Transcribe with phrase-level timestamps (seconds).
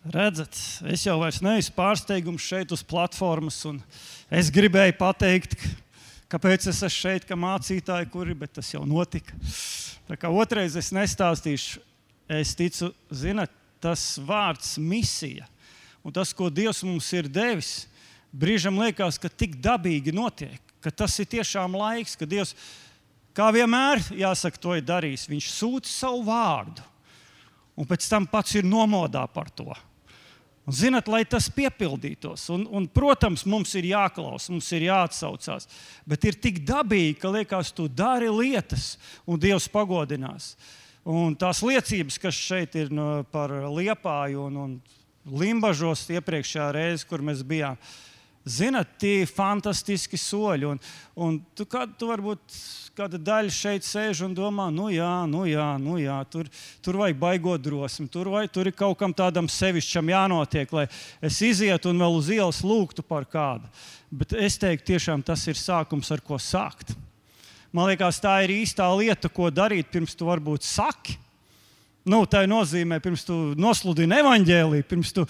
[0.00, 0.56] Redzat,
[0.88, 3.58] es jau neesmu pārsteigums šeit uz platformas,
[4.32, 5.58] es gribēju pateikt,
[6.32, 9.36] kāpēc es esmu šeit, kā mācītāji, kuri, bet tas jau notika.
[10.08, 11.82] Tā kā otrais es nestāstīšu,
[12.32, 15.46] es ticu, zinat, tas vārds misija
[16.04, 17.86] un tas, ko Dievs mums ir devis,
[18.32, 22.54] brīžam liekas, ka tik dabīgi notiek, ka tas ir tiešām laiks, ka Dievs,
[23.36, 25.28] kā vienmēr, jāsaka, to ir darījis.
[25.30, 26.84] Viņš sūta savu vārdu,
[27.76, 29.68] un pēc tam pats ir nomodā par to.
[30.70, 35.66] Un, zinat, lai tas piepildītos, un, un, protams, mums ir jāklausās, mums ir jāatsaucās,
[36.06, 38.92] bet ir tik dabīgi, ka liekas, tu dari lietas,
[39.26, 40.52] un Dievs pagodinās.
[41.10, 47.24] Un tās liecības, kas šeit ir no, par liepāju un, un limbažos iepriekšējā reizē, kur
[47.26, 48.09] mēs bijām, uh,
[48.48, 50.64] Zinat, tie ir fantastiski soļi.
[50.70, 50.78] Un,
[51.20, 52.56] un tu, kā, tu varbūt
[52.96, 56.48] kāda daļa šeit sēž un domā, nu jā, nu jā, nu jā tur,
[56.84, 60.86] tur vajag baigot drosmi, tur, vai, tur ir kaut kam tādam sevišķam jānotiek, lai
[61.24, 63.68] es izietu un vēl uz ielas lūgtu par kādu.
[64.10, 66.96] Bet es teiktu, tiešām tas ir sākums, ar ko sākt.
[67.70, 71.20] Man liekas, tā ir īstā lieta, ko darīt pirms tu varbūt saki.
[72.10, 75.22] Nu, tā nozīmē, pirms tu nosludini evaņģēlīju, pirms tu,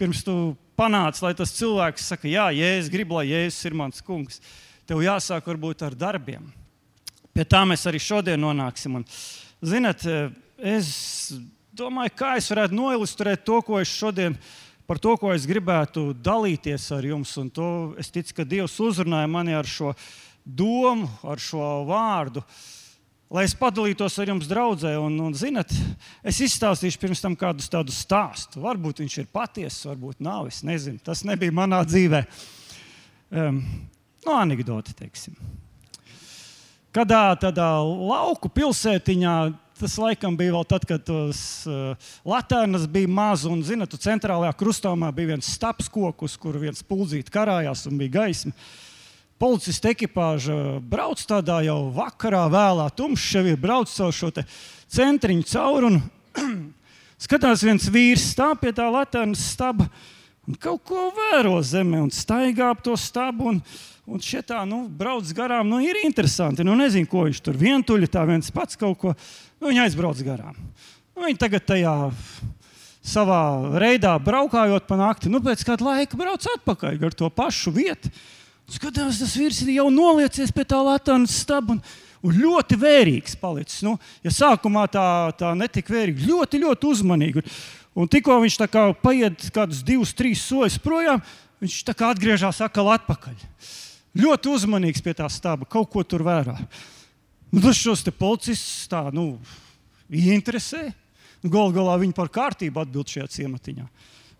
[0.00, 0.34] pirms tu
[0.78, 4.40] panāc, lai tas cilvēks saka, jā, Jēzus grib, lai Jēzus ir mans kungs.
[4.88, 6.46] Tev jāsāk varbūt ar darbiem.
[7.36, 8.96] Pie tā mēs arī šodien nonāksim.
[9.00, 9.06] Un,
[9.60, 10.06] zinat,
[10.56, 10.88] es
[11.76, 14.38] domāju, kā es varētu noilustrēt to, ko es šodien
[14.88, 17.36] par to, ko es gribētu dalīties ar jums.
[17.42, 19.92] Un to es ticu, ka Dievs uzrunāja mani ar šo
[20.44, 22.40] domu, ar šo vārdu.
[22.40, 22.70] Uh,
[23.32, 24.92] lai es padalītos ar jums draudzē.
[25.00, 25.72] Un, un, zinat,
[26.26, 28.60] es izstāstīšu pirms tam kādus tādus stāstus.
[28.62, 30.50] Varbūt viņš ir patiess, varbūt nav.
[30.52, 32.22] Es nezinu, tas nebija manā dzīvē.
[33.32, 33.62] Um,
[34.26, 35.36] no anekdoti, teiksim.
[36.92, 39.36] Kādā tādā lauku pilsētiņā,
[39.80, 45.08] tas laikam bija vēl tad, kad tos uh, latērnas bija maz, un, zinat, centrālajā krustāmā
[45.16, 48.52] bija viens stāps kokus, kur viens puldzīt karājās un bija gaisma.
[48.52, 48.91] Uh,
[49.42, 54.30] policista ekipāža brauc tādā jau vakarā, vēlā, tumšs jau ir braucis caur šo
[54.92, 55.88] centriņu cauri.
[55.90, 56.02] Un,
[57.24, 59.88] skatās, viens vīrs stāv pie tā latēnas staba
[60.46, 63.50] un kaut ko vēro zemē un staigā ap to stabu.
[63.50, 63.58] Un,
[64.06, 66.66] un šitā nu, brauc garām, nu, ir interesanti.
[66.66, 69.14] Nu, nezinu, ko viņš tur vientuļi, tā viens pats kaut ko.
[69.58, 70.58] Nu, viņa aizbrauc garām.
[71.16, 71.96] Nu, viņa tagad tajā
[73.02, 73.42] savā
[73.82, 78.12] reidā braukājot pa nakti, nu, pēc kāda laika brauc atpakaļ ar to pašu vietu.
[78.72, 81.76] Skatās, tas vīrs ir jau noliecies pie tā Latvijas stūra.
[82.22, 83.80] Un ļoti vērīgs palicis.
[83.82, 87.42] Nu, ja sākumā tā, tā netika vērīga, ļoti, ļoti uzmanīgi.
[87.98, 91.20] Un tikko viņš kā paiet kādus divus, trīs soļus projām,
[91.60, 93.34] viņš atgriežas atkal atpakaļ.
[94.22, 96.54] Ļoti uzmanīgs pie tā stāva, kaut ko tur vērā.
[97.52, 99.34] Nu, tas šos policistus tā, nu,
[100.08, 100.92] interesē.
[101.42, 103.88] Galu galā viņi par kārtību atbild šajā ciematiņā.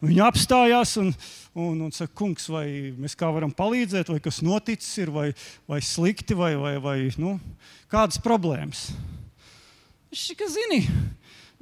[0.03, 1.13] Viņi apstājās un,
[1.55, 5.29] un, un saka, kungs, vai mēs kā varam palīdzēt, vai kas noticis, ir, vai,
[5.71, 7.37] vai slikti, vai, vai, vai nu,
[7.93, 8.89] kādas problēmas.
[10.11, 10.81] Viņš tikai zina,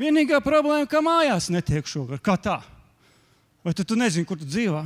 [0.00, 2.23] vienīgā problēma, ka mājās netiek šogad.
[2.25, 2.56] Kā tā?
[3.61, 4.81] Vai tu, tu nezini, kur tu dzīvo?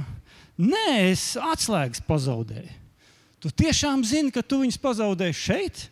[0.59, 2.81] Nē, es atslēgas pazaudēju.
[3.38, 5.87] Tu tiešām zini, ka tu viņus pazaudēji šeit?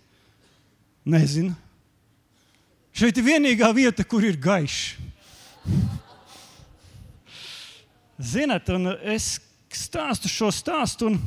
[1.07, 1.55] Nezinu.
[2.97, 4.97] Šeit ir vienīgā vieta, kur ir gaišs.
[8.21, 8.69] Ziniet,
[9.09, 9.39] es
[9.73, 11.19] stāstu šo stāstu, un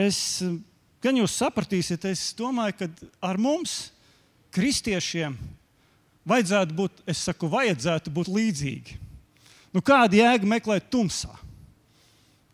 [0.00, 0.40] es,
[1.04, 2.88] gan jūs sapratīsiet, es domāju, ka
[3.28, 3.90] ar mums,
[4.54, 5.36] kristiešiem,
[6.28, 8.96] vajadzētu būt, es saku, vajadzētu būt līdzīgi.
[9.76, 11.34] Nu, kāda jēga meklēt tumsā?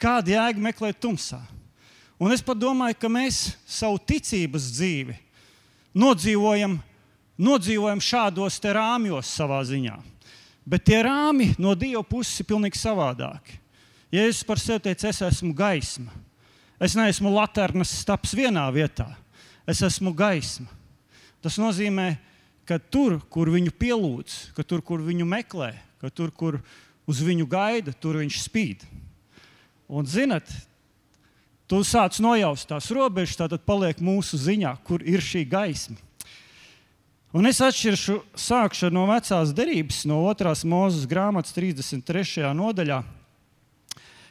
[0.03, 1.39] Kāda jēga meklēt tumsā?
[2.19, 5.17] Un es pat domāju, ka mēs savu ticības dzīvi
[5.95, 6.77] nodzīvojam,
[7.39, 9.97] nodzīvojam šādos rāmjos savā ziņā.
[10.65, 13.59] Bet tie rāmi no Dieva puses ir pilnīgi savādāki.
[14.15, 16.13] Jēzus par sevi teica, es esmu gaisma.
[16.83, 19.07] Es neesmu laternas stāps vienā vietā,
[19.69, 20.69] es esmu gaisma.
[21.45, 22.15] Tas nozīmē,
[22.69, 26.59] ka tur, kur viņu pielūdz, ka tur, kur viņu meklē, ka tur, kur
[27.09, 28.87] uz viņu gaida, tur viņš spīd.
[29.88, 30.49] Un, zinat,
[31.69, 36.00] tu sāc nojaust tās robežas, tad paliek mūsu ziņā, kur ir šī gaisma.
[37.35, 42.45] Un es atšķiršu, sākšu no vecās derības, no otrās mūzes grāmatas 33.
[42.55, 43.01] nodaļā.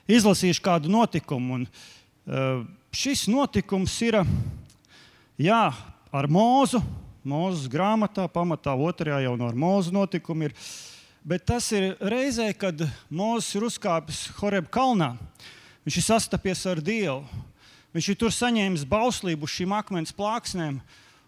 [0.08, 1.58] Izlasīšu kādu notikumu.
[1.58, 2.62] Un, uh,
[2.96, 4.22] šis notikums ir
[5.36, 5.66] jā,
[6.16, 6.80] ar mūzu.
[7.28, 10.58] Mūzes grāmatā, pamatā otrajā jau no mūzu notikuma ir.
[11.28, 15.18] Bet tas ir reizē, kad Mozus ir uzkāpis Horeb kalnā.
[15.84, 17.20] Viņš ir sastapies ar Dievu.
[17.92, 20.80] Viņš ir tur saņēmis bauslību uz šīm akmens plāksnēm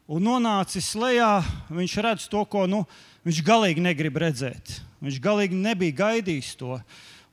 [0.08, 1.40] un nonācis lejā,
[1.74, 2.84] viņš redz to, ko nu,
[3.26, 4.80] viņš galīgi negrib redzēt.
[5.04, 6.80] Viņš galīgi nebija gaidījis to.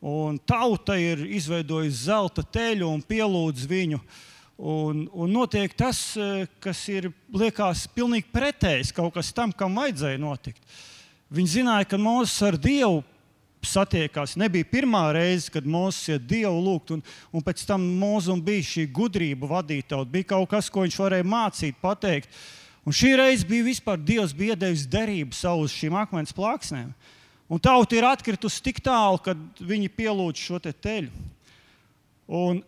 [0.02, 4.00] Un tauta ir izveidojusi zelta teļu un pielūdz viņu.
[4.62, 10.20] Un, un notiek tas, eh, kas ir liekas pilnīgi pretējs kaut kas tam, kam vajadzēja
[10.22, 10.60] notikt.
[11.32, 13.00] Viņi zināja, ka Mozus ar Dievu
[13.64, 14.34] satiekās.
[14.36, 17.02] Nebija pirmā reize, kad Mozus iet Dievu lūgt, un,
[17.32, 20.10] un pēc tam Mozum bija šī gudrība vadīt tautu.
[20.12, 22.30] Bija kaut kas, ko viņš varēja mācīt, pateikt.
[22.82, 26.90] Un šī reize bija vispār Dievs bija iedevis derību savu uz šīm akmens plāksnēm.
[27.52, 31.12] Un tauta ir atkritusi tik tālu, ka viņi pielūdz šo te teļu.
[32.32, 32.62] Un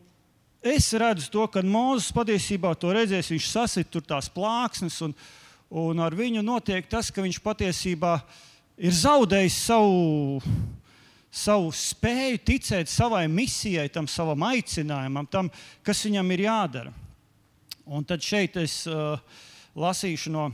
[0.63, 5.15] es redzu to, ka Mozus patiesībā to redzēs, viņš sasit tur tās plāksnes, un,
[5.73, 8.19] un ar viņu notiek tas, ka viņš patiesībā
[8.79, 10.43] ir zaudējis savu,
[11.33, 15.51] savu spēju ticēt savai misijai, tam savam aicinājumam, tam,
[15.83, 16.95] kas viņam ir jādara.
[17.85, 19.19] Un tad šeit es uh,
[19.75, 20.49] lasīšu no.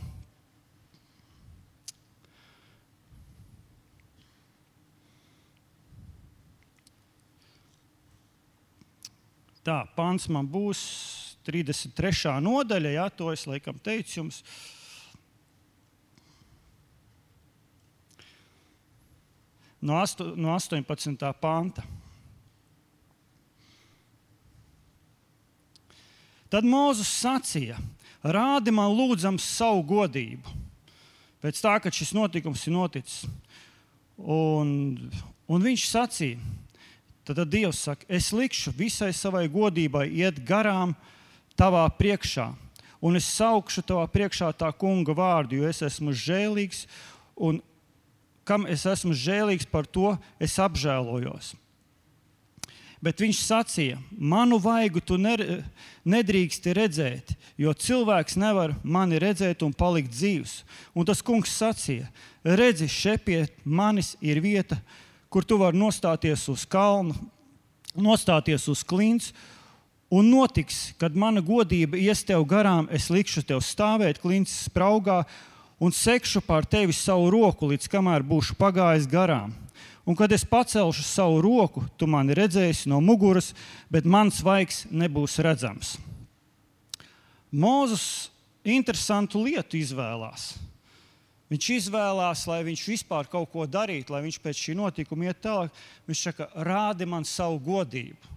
[9.60, 10.80] Tā, pants man būs
[11.44, 12.38] 33.
[12.40, 14.40] nodaļa, jā, to es laikam teicu jums.
[19.80, 21.32] No, astu, no 18.
[21.40, 21.84] panta.
[26.50, 27.78] Tad Mozus sacīja:
[28.24, 30.58] rādi man lūdzams savu godību.
[31.40, 33.22] Pēc tā, kad šis notikums ir noticis.
[34.20, 34.98] Un,
[35.48, 36.40] un viņš sacīja,
[37.24, 40.92] tad, tad Dievs saka, es likšu visai savai godībai iet garām
[41.56, 42.50] tavā priekšā.
[43.00, 46.84] Un es saukšu tavā priekšā tā kunga vārdu, jo es esmu žēlīgs,
[47.40, 47.62] un
[48.44, 51.54] kam es esmu žēlīgs par to, es apžēlojos.
[53.00, 60.12] Bet viņš sacīja, manu vaigu tu nedrīksti redzēt, jo cilvēks nevar mani redzēt un palikt
[60.12, 60.58] dzīvs.
[60.92, 62.10] Un tas kungs sacīja,
[62.44, 64.76] redzi, šeit pie manis ir vieta,
[65.32, 67.16] kur tu vari nostāties uz kalnu,
[67.96, 69.32] nostāties uz klints.
[70.12, 75.22] Un notiks, kad mana godība ies tev garām, es likšu tev stāvēt klints spraugā
[75.80, 79.54] un sekšu pār tevi savu roku, līdz kamēr būšu pagājis garām
[80.10, 83.52] Un kad es pacelšu savu roku, tu mani redzēsi no muguras,
[83.86, 85.92] bet mans vaigs nebūs redzams.
[87.54, 88.30] Mūzis
[88.66, 90.56] interesantu lietu izvēlās.
[91.50, 95.78] Viņš izvēlās, lai viņš vispār kaut ko darītu, lai viņš pēc šī notikuma iet tālāk.
[96.10, 98.34] Viņš saka, rādi man savu godību.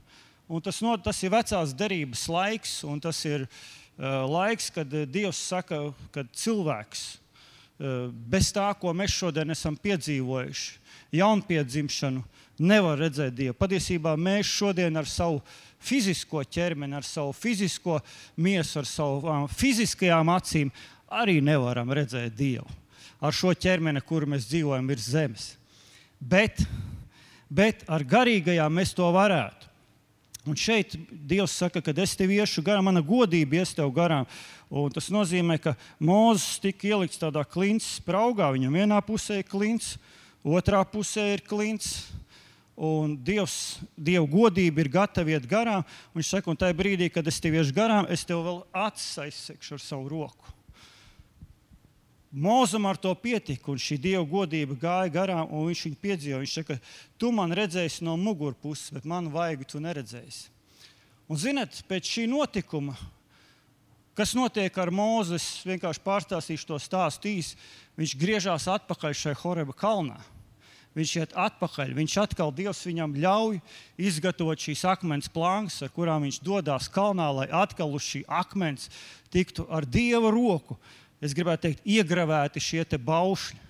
[0.53, 5.41] Un tas, no, tas ir vecās derības laiks, un tas ir uh, laiks, kad Dievs
[5.41, 10.82] saka, ka cilvēks uh, bez tā, ko mēs šodien esam piedzīvojuši,
[11.13, 12.23] jaunpiedzimšanu,
[12.63, 13.57] nevar redzēt Dievu.
[13.57, 15.41] Patiesībā mēs šodien ar savu
[15.83, 17.99] fizisko ķermeni, ar savu fizisko
[18.37, 20.71] miesu, ar savām fiziskajām acīm
[21.13, 22.67] arī nevaram redzēt Dievu.
[23.23, 25.53] Ar šo ķermeni, kur mēs dzīvojam, ir zemes.
[26.19, 26.63] Bet,
[27.49, 29.69] bet ar garīgajām mēs to varētu.
[30.43, 34.27] Un šeit Dievs saka, ka es tev iešu garām, mana godība ies tev garām.
[34.67, 38.49] Un tas nozīmē, ka Mozus tika ielikts tādā klints spraugā.
[38.51, 39.93] Viņam vienā pusē ir klints,
[40.43, 42.11] otrā pusē ir klints.
[42.73, 45.83] Un Dievs, Dieva godība ir gatava iet garām.
[46.17, 49.83] Viņš saka, un tajā brīdī, kad es tev iešu garām, es tev vēl aizsekšu ar
[49.83, 50.53] savu roku.
[52.33, 56.41] Mūzam ar to pietika, un šī dieva godība gāja garām, un viņš viņu piedzīvoja.
[56.41, 56.79] Viņš saka,
[57.21, 60.47] tu man redzēsi no mugurpuses, bet man vajag, tu neredzēsi.
[61.29, 62.97] Un, zinot, pēc šī notikuma,
[64.17, 67.57] kas notiek ar Mūzu, es vienkārši pārstāstīšu to stāstu īsi.
[67.99, 70.19] Viņš griežās atpakaļ šajā Horeba kalnā.
[70.93, 71.93] Viņš iet atpakaļ.
[71.97, 73.57] Viņš atkal Dievs viņam ļauj
[73.97, 78.91] izgatavot šīs akmens plāngas, ar kurām viņš dodas kalnā, lai atkal uz šī akmens
[79.33, 80.77] tiktu ar Dieva roku.
[81.23, 83.61] Es gribētu teikt, iegravēti šie baušļi.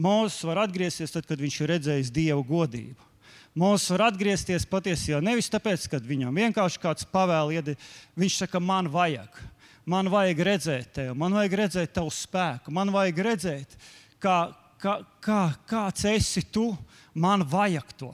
[0.00, 3.10] Mozus var atgriezties tad, kad viņš ir redzējis Dieva godību.
[3.54, 7.84] Mozus var atgriezties patiesībā nevis tāpēc, ka viņam vienkārši kāds pavēl iedod.
[8.18, 9.36] Viņš saka, man vajag.
[9.84, 13.74] Man vajag redzēt tevi, man vajag redzēt tavu spēku, man vajag redzēt,
[14.22, 14.38] kā,
[14.80, 16.70] kā, kā, kāds esi tu.
[17.14, 18.08] Man vajag to.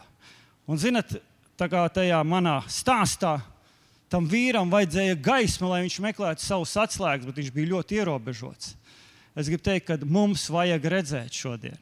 [0.69, 1.15] Un, zinot,
[1.57, 3.39] tā kā tajā manā stāstā,
[4.13, 8.75] tam vīram vajadzēja gaisma, lai viņš meklētu savus atslēgas, bet viņš bija ļoti ierobežots.
[9.39, 11.79] Es gribu teikt, ka mums vajag redzēt šodien.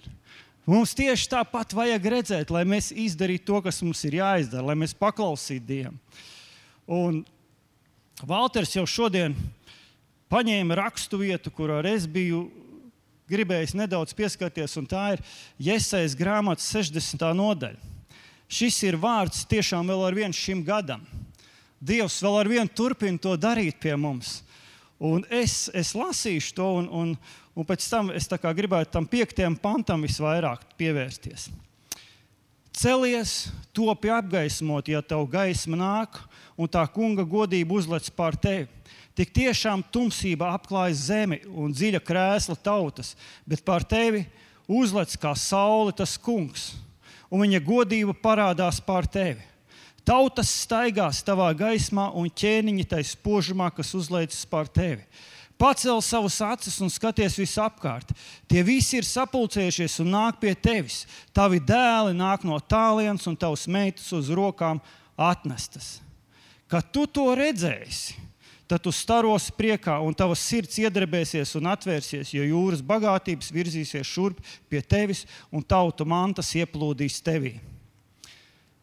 [0.68, 4.92] Mums tieši tāpat vajag redzēt, lai mēs izdarītu to, kas mums ir jāizdara, lai mēs
[4.94, 5.96] paklausītu Dievam.
[6.84, 7.22] Un
[8.28, 9.36] Valters jau šodien
[10.32, 12.46] paņēma raksturvietu, kurā es biju
[13.28, 15.22] gribējis nedaudz pieskarties, un tā ir
[15.60, 17.24] Iesaistas grāmatas 60.
[17.36, 17.96] nodaļa.
[18.48, 21.02] Šis ir vārds tiešām vēl ar vienu šim gadam.
[21.78, 24.40] Dievs vēl ar vienu turpina to darīt pie mums.
[24.98, 27.12] Un es, es lasīšu to, un, un,
[27.54, 31.50] un pēc tam es gribētu tam piektajam pantam visvairāk pievērsties.
[32.74, 36.18] Celies, topi apgaismot, ja tev gaisma nāk,
[36.58, 38.66] un tā kunga godība uzlec pār tevi.
[39.18, 43.14] Tik tiešām tumsība apklāj zemi un dziļa krēsla tautas,
[43.46, 44.24] bet pār tevi
[44.70, 46.72] uzlec kā saule tas kungs,
[47.30, 49.42] un viņa godība parādās pār tevi.
[50.06, 55.02] Tautas staigās tavā gaismā, un ķēniņi tai spožumā, kas uzliecas pār tevi.
[55.58, 58.12] Pacel savus acis un skaties visapkārt.
[58.46, 61.00] Tie visi ir sapulcējušies un nāk pie tevis.
[61.34, 64.78] Tavi dēli nāk no tālienes, un tavs meitas uz rokām
[65.18, 65.96] atnestas.
[66.70, 68.14] Kad tu to redzēsi,
[68.70, 74.38] tad tu staros priekā, un tavs sirds iedrebēsies un atvērsies, jo jūras bagātības virzīsies šurp
[74.70, 77.56] pie tevis, un tautu mantas ieplūdīs tevī.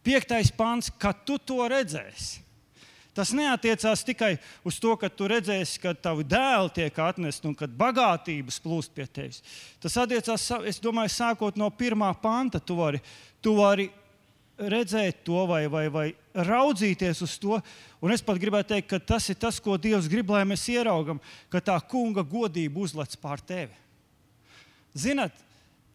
[0.03, 2.44] Piektais pāns, kad tu to redzēsi.
[3.15, 4.33] Tas neatiecās tikai
[4.67, 9.05] uz to, ka tu redzēsi, ka tavi dēli tiek atnesti un kad bagātības plūst pie
[9.07, 9.39] tevis.
[9.79, 12.99] Tas attiecās, es domāju, sākot no pirmā panta, tu vari,
[13.39, 13.87] tu vari
[14.59, 16.05] redzēt to vai, vai, vai
[16.35, 17.59] raudzīties uz to.
[18.03, 21.23] Un es pat gribētu teikt, ka tas ir tas, ko Dievs grib, lai mēs ieraugam,
[21.51, 23.75] ka tā kunga godība uzlec pār tevi.
[24.95, 25.44] Zinat,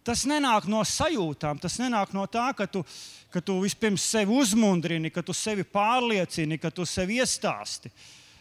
[0.04, 2.84] tas nenāk no sajūtām, tas nenāk no tā, ka tu
[3.30, 7.90] ka tu vispirms sevi uzmundrini, ka tu sevi pārliecini, ka tu sevi iestāsti.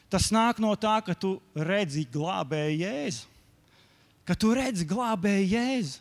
[0.09, 3.27] Tas nāk no tā, ka tu redzi glābēju jēzu.
[4.25, 5.99] Ka tu redzi glābēju jēzu.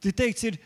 [0.00, 0.56] Tu teikts, ir,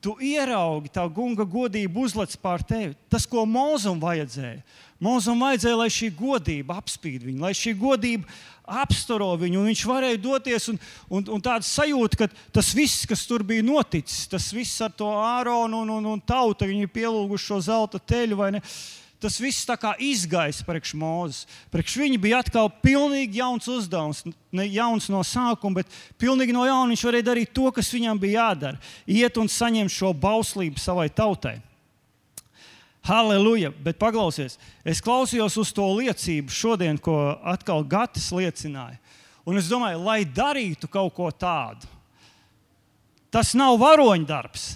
[0.00, 2.94] tu, ieraugi tā gunga godību uzlec pār tevi.
[3.12, 4.62] Tas, ko Mozum vajadzēja.
[5.00, 8.28] Mozum vajadzēja, lai šī godība apspīd viņu, lai šī godība
[8.70, 9.64] apstaro viņu.
[9.66, 14.26] Viņš varēja doties un, un, un tāda sajūta, ka tas viss, kas tur bija noticis,
[14.30, 18.40] tas viss ar to āronu un, un, un tautu, viņi ir pielūguši šo zelta teļu
[18.40, 18.64] vai ne.
[19.20, 21.42] Tas viss tā kā izgaisa priekš mūzes.
[21.68, 24.22] Priekš viņa bija atkal pilnīgi jauns uzdevums.
[24.56, 28.46] Ne jauns no sākuma, bet pilnīgi no jauna viņš varēja darīt to, kas viņam bija
[28.46, 28.80] jādara.
[29.04, 31.58] Iet un saņemt šo bauslību savai tautai.
[33.04, 33.74] Halleluja!
[33.84, 37.16] Bet paklausies, es klausījos uz to liecību šodien, ko
[37.48, 38.96] atkal Gatis liecināja.
[39.48, 41.88] Un es domāju, lai darītu kaut ko tādu,
[43.32, 44.66] tas nav varoņdarbs,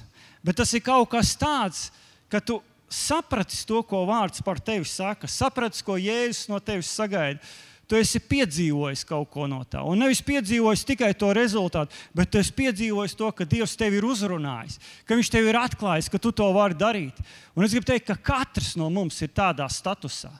[0.44, 1.88] bet tas ir kaut kas tāds,
[2.32, 2.60] ka tu
[2.94, 7.42] saprati to, ko vārds par tevi saka, saprati, ko Jēzus no tevis sagaida
[7.88, 9.82] tu esi piedzīvojis kaut ko no tā.
[9.86, 14.06] Un nevis piedzīvojis tikai to rezultātu, bet tu esi piedzīvojis to, ka Dievs tevi ir
[14.08, 17.20] uzrunājis, ka Viņš tevi ir atklājis, ka tu to vari darīt.
[17.54, 20.32] Un es gribu teikt, ka katrs no mums ir tādā statusā.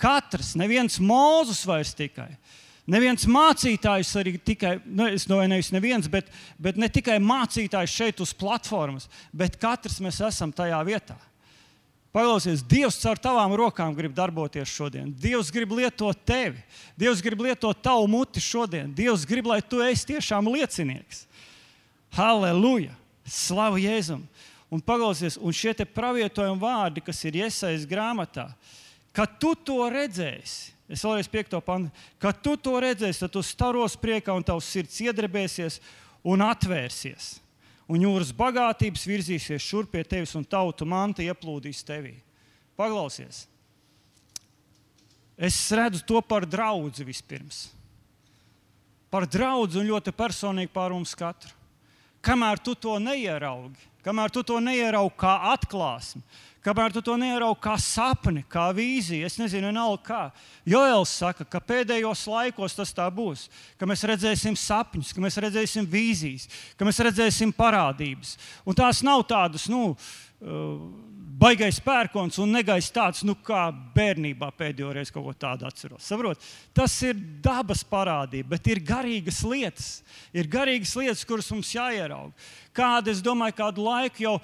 [0.00, 2.32] Katrs, neviens mūzus vairs tikai.
[2.90, 8.22] Neviens mācītājs arī tikai, nu, es domāju, nevis neviens, bet, bet ne tikai mācītājs šeit
[8.24, 11.14] uz platformas, bet katrs mēs esam tajā vietā.
[12.10, 15.12] Paklausies, Dievs caur tavām rokām grib darboties šodien.
[15.14, 16.58] Dievs grib lietot tevi.
[16.98, 18.88] Dievs grib lietot tavu muti šodien.
[18.90, 21.28] Dievs grib, lai tu esi tiešām liecinieks.
[22.16, 22.96] Halleluja!
[23.30, 24.24] Slavu Jēzum!
[24.74, 28.48] Un paklausies, un šie pravietojumi vārdi, kas ir iesaistīti grāmatā,
[29.14, 31.90] kad tu to redzēsi, es vēlreiz piekto pantu,
[32.22, 35.80] kad tu to redzēsi, tad tu staros priekā un tavs sirds iedrebēsies
[36.22, 37.36] un atvērsies
[37.90, 42.14] un jūras bagātības virzīsies šurp pie tevis, un tautu manta ieplūdīs tevī.
[42.78, 43.46] Paklausies!
[45.40, 47.70] Es redzu to par draugu vispirms.
[49.10, 51.54] Par draugu un ļoti personīgi pār mums katru.
[52.20, 56.20] Kamēr tu to neieraugi, kamēr tu to neieraugi kā atklāsmi,
[56.60, 60.22] Kamēr tu to neieraugi kā sapni, kā vīziju, es nezinu, vienalga kā.
[60.68, 63.46] Joels saka, ka pēdējos laikos tas tā būs,
[63.80, 68.36] ka mēs redzēsim sapņus, ka mēs redzēsim vīzijas, ka mēs redzēsim parādības.
[68.68, 71.08] Un tās nav tādas, nu, uh,
[71.40, 76.04] baigais pērkons un negais tāds, nu, kā bērnībā pēdējo reizi kaut ko tādu atceros.
[76.04, 76.42] Saprot?
[76.76, 79.88] Tas ir dabas parādība, bet ir garīgas lietas.
[80.36, 82.34] Ir garīgas lietas, kuras mums jāierauga.
[82.76, 84.34] Kāda, es domāju, kādu laiku jau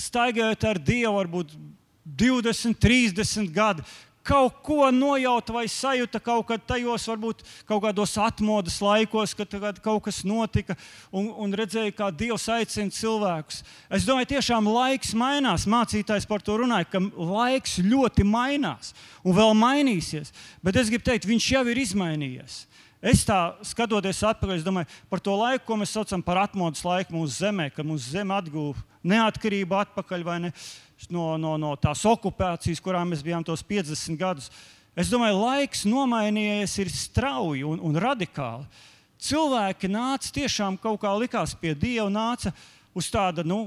[0.00, 1.54] staigājot ar Dievu, varbūt
[2.04, 3.84] 20, 30 gadi,
[4.24, 9.52] kaut ko nojauta vai sajūta kaut kad tajos, varbūt kaut kādos atmodas laikos, kad
[9.84, 10.76] kaut kas notika,
[11.12, 13.60] un, un redzēja, kā Dievs aicina cilvēkus.
[13.92, 15.68] Es domāju, tiešām laiks mainās.
[15.68, 20.32] Mācītājs par to runāja, ka laiks ļoti mainās un vēl mainīsies.
[20.64, 22.64] Bet es gribu teikt, viņš jau ir izmainījies.
[23.04, 27.34] Es tā skatoties atpakaļ, domāju par to laiku, ko mēs saucam par atmodas laiku mūsu
[27.42, 30.50] zemē, kad mūsu zeme atguva neatkarību atpakaļ ne,
[31.12, 34.48] no, no, no tās okupācijas, kurā mēs bijām tos 50 gadus.
[34.96, 38.64] Es domāju, laiks nomainījies ir strauji un, un radikāli.
[39.20, 42.54] Cilvēki nāca tiešām kaut kā likās pie Dieva, nāca
[42.94, 43.58] uz tāda nu,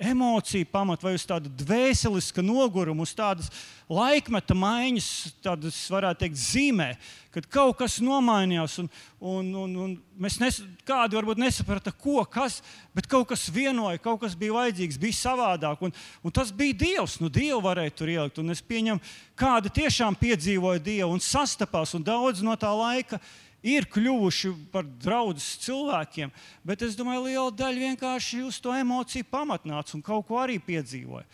[0.00, 3.50] emocija pamata, vai uz tāda dvēseliska noguruma, uz tādas
[3.90, 5.08] laikmeta maiņas,
[5.44, 6.86] tādas, varētu teikt, zīmē,
[7.34, 8.78] kad kaut kas nomainījās.
[8.80, 8.88] Un,
[9.20, 12.60] un, un, un mēs nes, kādi varbūt nesaprata, ko, kas,
[12.96, 15.84] bet kaut kas vienoja, kaut kas bija vajadzīgs, bija savādāk.
[15.84, 15.94] Un,
[16.24, 17.18] un tas bija Dievs.
[17.20, 18.40] Nu, Dievu varēja tur ielikt.
[18.40, 19.04] Un es pieņemu,
[19.38, 23.20] kāda tiešām piedzīvoja Dievu un sastapās, un daudz no tā laika
[23.62, 26.32] ir kļuvuši par draugiem cilvēkiem,
[26.64, 31.26] bet es domāju, liela daļa vienkārši uz to emociju pamatnāca un kaut ko arī piedzīvoja.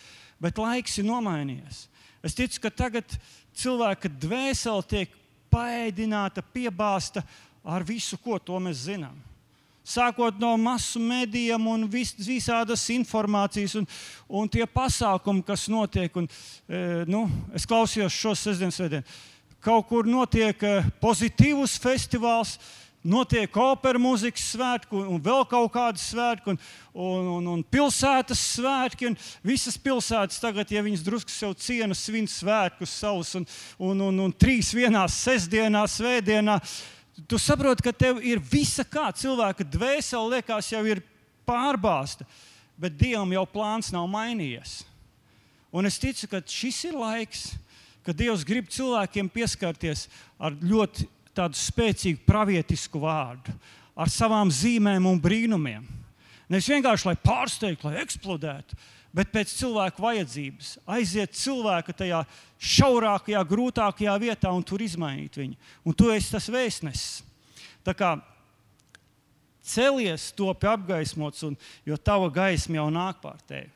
[0.42, 1.86] Bet laiks ir nomainījies.
[2.26, 3.14] Es ticu, ka tagad
[3.56, 5.14] cilvēka dvēsele tiek
[5.52, 7.22] paēdināta, piebāzta
[7.64, 9.16] ar visu, ko mēs zinām.
[9.86, 13.86] Sākot no masu medijiem un vis, visādas informācijas un,
[14.26, 16.10] un tie pasākumi, kas notiek.
[16.18, 16.26] Un,
[16.66, 17.22] e, nu,
[17.54, 19.06] es klausījos šo sestdienas svētdienu
[19.64, 22.56] kaut kur notiek eh, pozitīvs festivāls,
[23.06, 26.58] notiek opera mūzikas svētki un vēl kaut kādas svētki, un,
[26.92, 29.10] un, un, un pilsētas svētki.
[29.10, 33.46] Un visas pilsētas tagad, ja viņas drusku sev ciena, svin svētkus savus, un,
[33.78, 36.58] un, un, un trīs vienā sestdienā, svētdienā.
[37.30, 41.00] Tu saproti, ka tev ir visa kā cilvēka dvēsele, liekas, jau ir
[41.48, 42.26] pārbāzta,
[42.76, 44.82] bet Dievam jau plāns nav mainījies.
[45.76, 47.50] Un es ticu, ka šis ir laiks,
[48.06, 50.06] ka Dievs grib cilvēkiem pieskarties
[50.38, 53.52] ar ļoti spēcīgu pravietisku vārdu,
[53.96, 55.84] ar savām zīmēm un brīnumiem.
[56.48, 58.78] Nevis vienkārši lai pārsteigtu, lai eksplodētu,
[59.16, 62.22] bet pēc cilvēka vajadzības aiziet cilvēka tajā
[62.60, 65.56] šaurākajā, grūtākajā vietā un tur izmainīt viņu.
[65.84, 67.24] Un tu esi tas vēstnesis.
[67.86, 68.14] Tā kā
[69.66, 73.72] celies, topi apgaismots, un, jo tava gaisma jau nāk pār tevi.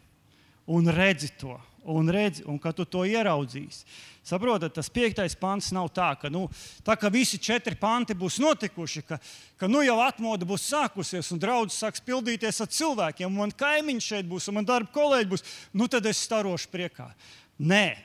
[0.70, 3.84] Un redzi to, un redzi, un kad tu to ieraudzīsi,
[4.30, 6.44] Saprotat, tas piektais pants nav tā, ka, nu,
[6.84, 9.16] tā, ka visi četri panti būs notikuši, ka,
[9.56, 14.10] ka nu jau atmoda būs sākusies un draudzes sāks pildīties ar cilvēkiem, un man kaimiņš
[14.12, 17.08] šeit būs, un man darba kolēģi būs, nu tad es starošu priekā.
[17.58, 17.96] Nē,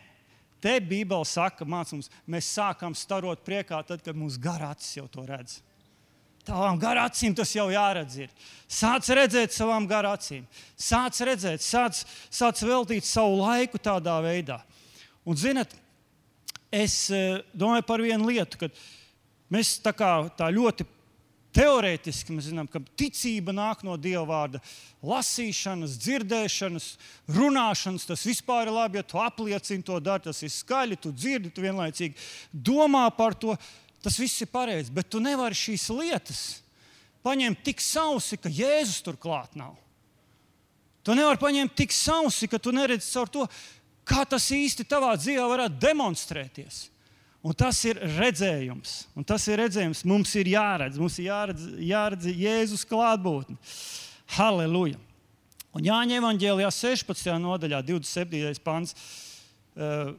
[0.64, 5.60] te Bībele saka, mācums, mēs sākam starot priekā tad, kad mūsu garācis jau to redz.
[6.46, 8.20] Tavām garācīm tas jau jāredz.
[8.26, 8.34] Ir.
[8.70, 10.46] Sāc redzēt savām garācīm,
[10.78, 12.02] sāc redzēt, sāc,
[12.34, 14.60] sāc veltīt savu laiku tādā veidā.
[15.26, 15.72] Un, zinot,
[16.74, 18.70] es eh, domāju par vienu lietu, ka
[19.54, 20.86] mēs tā, kā, tā ļoti
[21.56, 24.62] teorētiski zinām, ka ticība nāk no Dieva vārda.
[25.06, 26.90] Lasīšanas, dzirdēšanas,
[27.38, 31.54] runāšanas, tas vispār ir labi, ja tu apliecini to dari, tas ir skaļi, tu dzirdi,
[31.54, 32.18] tu vienlaicīgi
[32.52, 33.56] domā par to.
[34.06, 36.44] Tas viss ir pareizi, bet tu nevari šīs lietas
[37.26, 39.74] paņemt tik sausi, ka Jēzus tur klāt nav.
[41.06, 43.48] Tu nevari paņemt tik sausi, ka tu neredzi caur to,
[44.06, 46.84] kā tas īsti tavā dzīvē varētu demonstrēties.
[47.46, 48.94] Un tas ir redzējums.
[49.18, 50.02] Un tas ir redzējums.
[50.10, 53.58] Mums ir jāredz, mums ir jāredz, jāredz Jēzus klātbūtne.
[54.38, 54.98] Halleluja!
[55.76, 57.34] Un Jāņa Evangelijā 16.
[57.44, 58.62] nodaļā, 27.
[58.66, 58.96] pants.
[59.76, 60.14] Eh,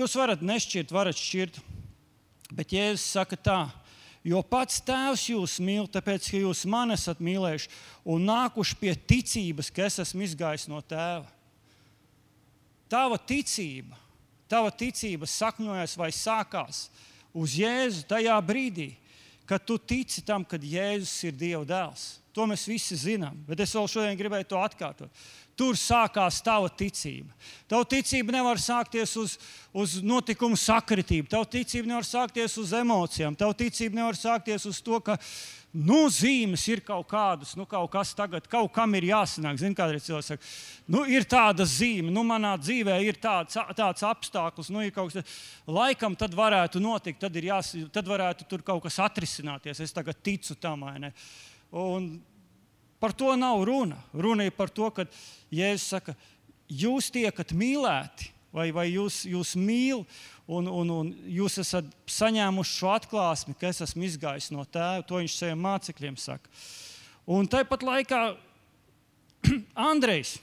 [0.00, 1.60] jūs varat nešķirt, varat šķirt,
[2.54, 3.58] bet Jēzus saka tā,
[4.26, 7.72] jo pats Tēvs jūs mīl, tāpēc, ka jūs mani esat mīlējuši
[8.08, 11.26] un nākuši pie ticības, ka es esmu izgājis no Tēva.
[12.88, 13.98] Tava ticība,
[14.48, 16.86] tava ticība sakņojas vai sākās
[17.36, 18.94] uz Jēzu tajā brīdī,
[19.48, 22.18] kad tu tici tam, ka Jēzus ir Dieva dēls.
[22.36, 25.22] To mēs visi zinām, bet es vēl šodien gribēju to atkārtot.
[25.58, 27.32] Tur sākās tava ticība.
[27.66, 29.34] Tava ticība nevar sākties uz,
[29.74, 35.00] uz notikumu sakritību, tava ticība nevar sākties uz emocijām, tava ticība nevar sākties uz to,
[35.02, 35.16] ka
[35.72, 39.58] nu, zīmes ir kaut kādas, nu, kaut kas tagad, kaut kam ir jāsanāk.
[39.60, 40.48] Zini, kādreiz cilvēks saka,
[40.94, 45.36] nu, ir tāda zīme, nu, manā dzīvē ir tāds, tāds apstākļus, nu, ir kaut kas,
[45.68, 49.82] laikam tad varētu notikt, tad, jās, tad varētu tur kaut kas atrisināties.
[49.84, 51.12] Es tagad ticu tam, vai ne?
[51.76, 52.14] Un
[52.98, 54.00] par to nav runa.
[54.16, 55.04] Runa ir par to, ka
[55.52, 56.16] Jēzus saka,
[56.68, 62.92] jūs tiekat mīlēti, vai, vai jūs, jūs mīlat un, un, un jūs esat saņēmuši šo
[62.94, 65.04] atklāsmi, ka es esmu izgājis no tēva.
[65.08, 66.52] To viņš saviem mācekļiem saka.
[67.28, 68.22] Un tāpat laikā
[69.90, 70.38] Andrejs,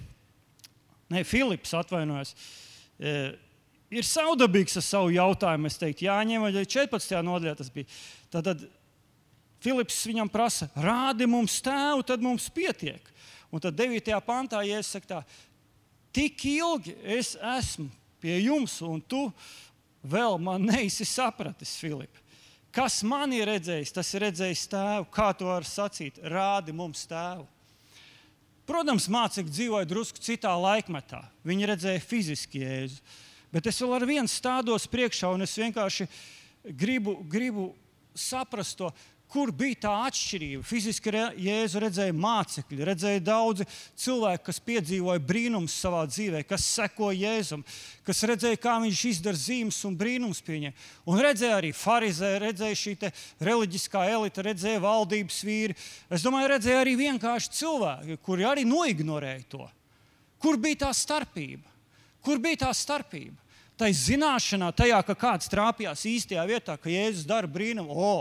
[1.09, 2.35] ne Filips, atvainojos,
[3.01, 3.15] e,
[3.97, 5.71] ir savdabīgs ar savu jautājumu.
[5.71, 7.17] Es teiktu, Jāņem, vai 14.
[7.25, 7.89] nodaļā tas bija.
[8.29, 8.67] Tad, tad
[9.65, 13.09] Filips viņam prasa, rādi mums tēvu, tad mums pietiek.
[13.49, 14.13] Un tad 9.
[14.25, 15.19] pantā iesaka tā,
[16.15, 17.89] tik ilgi es esmu
[18.23, 19.27] pie jums, un tu
[20.05, 22.21] vēl man neesi sapratis, Filip.
[22.75, 25.05] Kas man ir redzējis, tas ir redzējis tēvu.
[25.13, 26.17] Kā to var sacīt?
[26.19, 27.45] Rādi mums tēvu.
[28.65, 31.21] Protams, mācekļi dzīvoja drusku citā laikmetā.
[31.45, 32.99] Viņi redzēja fiziski jēzu.
[33.53, 36.07] Bet es vēl ar vienu stādos priekšā, un es vienkārši
[36.75, 37.69] gribu, gribu
[38.17, 38.89] saprast to,
[39.35, 40.63] Kur bija tā atšķirība?
[40.63, 43.65] Fiziski re, Jēzu redzēja mācekļi, redzēja daudzi
[43.99, 47.65] cilvēki, kas piedzīvoja brīnumus savā dzīvē, kas sekoja Jēzum,
[48.07, 50.77] kas redzēja, kā viņš izdara zīmes un brīnums pieņem.
[51.11, 52.95] Un redzēja arī farizē, redzēja šī
[53.43, 55.75] reliģiskā elite, redzēja valdības vīri.
[56.07, 59.67] Es domāju, redzēja arī vienkārši cilvēki, kuri arī noignorēja to.
[60.39, 61.67] Kur bija tā starpība?
[62.23, 63.35] Kur bija tā starpība?
[63.79, 68.11] Tai zināšanā, tajā, ka kāds trāpījās īstajā vietā, ka Jēzus dara brīnumu, o,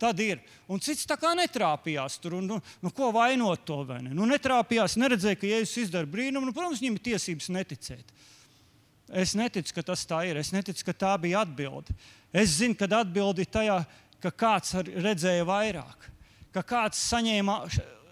[0.00, 0.42] tad ir.
[0.68, 4.12] Un cits tā kā netrāpījās tur, un nu, nu, ko vainot to vai ne?
[4.16, 8.16] Nu, netrāpījās, neredzēja, ka Jēzus izdara brīnumu, nu, protams, viņam ir tiesības neticēt.
[9.08, 10.36] Es neticu, ka tas tā ir.
[10.36, 11.94] Es neticu, ka tā bija atbilde.
[12.28, 13.78] Es zinu, ka atbilde ir tajā,
[14.20, 16.10] ka kāds redzēja vairāk,
[16.52, 17.62] ka kāds saņēma,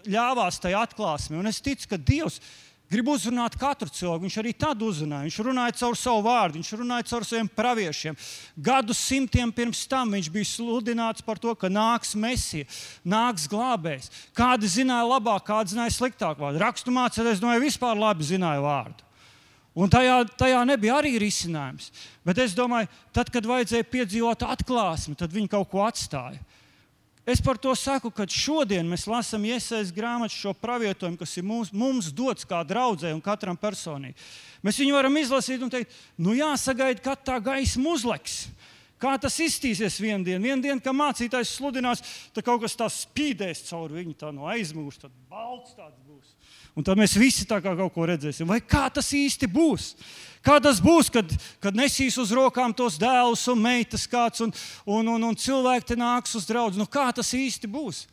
[0.09, 1.37] ļāvās tajā atklāsmē.
[1.37, 4.25] Un es ticu, ka Dievs ir grib uzrunāt katru cilvēku.
[4.25, 5.27] Viņš arī tad uzrunāja.
[5.27, 8.19] Viņš runāja caur savu vārdu, viņš runāja caur saviem praviešiem.
[8.69, 12.67] Gadu simtiem pirms tam viņš bija sludināts par to, ka nāks mesija,
[13.05, 14.11] nāks glābējs.
[14.37, 16.63] Kādi zināja labāk, kādi zināja sliktāk vārdu.
[16.63, 19.03] Raksturmācītājs no vispār labi zināja vārdu.
[19.77, 21.91] Un tajā, tajā nebija arī risinājums.
[22.25, 26.41] Bet es domāju, tad, kad vajadzēja piedzīvot atklāsmi, tad viņi kaut ko atstāja.
[27.27, 31.73] Es par to saku, ka šodien mēs lasām iesaistītu grāmatu šo pravietojumu, kas ir mums,
[31.75, 34.15] mums dots kā draudzē un katram personīgi.
[34.63, 35.91] Mēs viņu varam izlasīt un teikt,
[36.23, 38.45] nu jāsagaida, kad tā gaisma uzliks.
[38.97, 40.39] Kā tas iztīsies vienā dienā?
[40.41, 42.01] Vienā dienā, kad mācītājs sludinās,
[42.33, 46.31] tad kaut kas tāds spīdēs caur viņu, tā no aizmugures, tad balts tāds būs.
[46.79, 48.47] Un tad mēs visi tā kā kaut ko redzēsim.
[48.49, 49.91] Vai kā tas īsti būs?
[50.47, 54.53] Kā tas būs, kad, kad nesīs uz rokām tos dēlus un meitas kāds, un,
[54.87, 56.79] un, un, un cilvēki te nāks uz draugu?
[56.79, 58.05] Nu, kā tas īsti būs?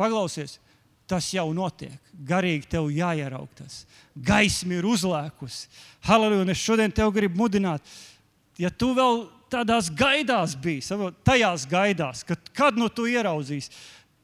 [0.00, 0.56] Paklausies,
[1.10, 1.98] tas jau notiek.
[2.24, 3.82] Garīgi tev jāieraug tas.
[4.16, 5.68] Gaisma ir uzlēkusi.
[6.08, 6.46] Halleluja!
[6.46, 7.84] Un es šodien tev gribu mudināt,
[8.56, 13.72] ja tu vēl tādās gaidās biji, tajās gaidās, kad, kad nu tu ieraudzīsi,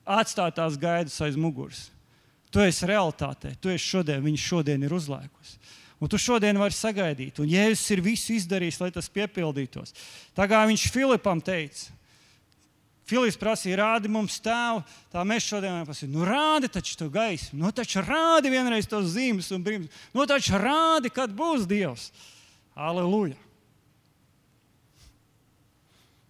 [0.04, 1.90] atstāt tās gaidas aiz muguras.
[2.54, 5.59] Tu esi realitātē, tu esi šodien, viņš šodien ir uzlēkusi.
[6.04, 9.94] Un tu šodien vari sagaidīt, un Jēzus ir visu izdarījis, lai tas piepildītos.
[10.36, 11.94] Tā kā viņš Filipam teica,
[13.08, 17.72] Filips prasīja, rādi mums tēvu, tā mēs šodien prasījām, nu rādi taču to gaismu, nu
[17.72, 22.10] taču rādi vienreiz tos zīmes un brīnums, nu taču rādi, kad būs Dievs.
[22.76, 23.36] Aleluja!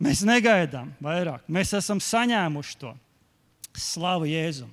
[0.02, 2.94] Mēs negaidām vairāk, mēs esam saņēmuši to.
[3.74, 4.70] Slavu Jēzum!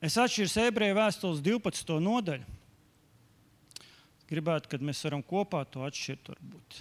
[0.00, 1.98] Es atšķiru ebreju vēstules 12.
[2.00, 2.56] nodaļu.
[4.30, 6.32] Gribētu, kad mēs varam kopā to atšķirt.
[6.32, 6.80] Varbūt.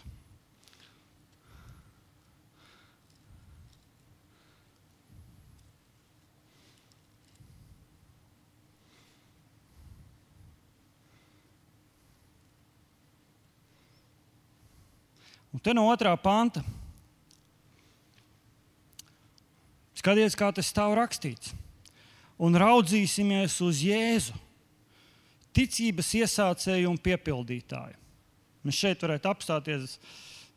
[15.49, 16.63] Un te no otrā panta.
[19.99, 21.58] Skaties, kā tas stāv rakstīts
[22.39, 24.35] un raudzīsimies uz Jēzu,
[25.55, 27.97] ticības iesācēju un piepildītāju.
[28.63, 29.97] Mēs šeit varētu apstāties.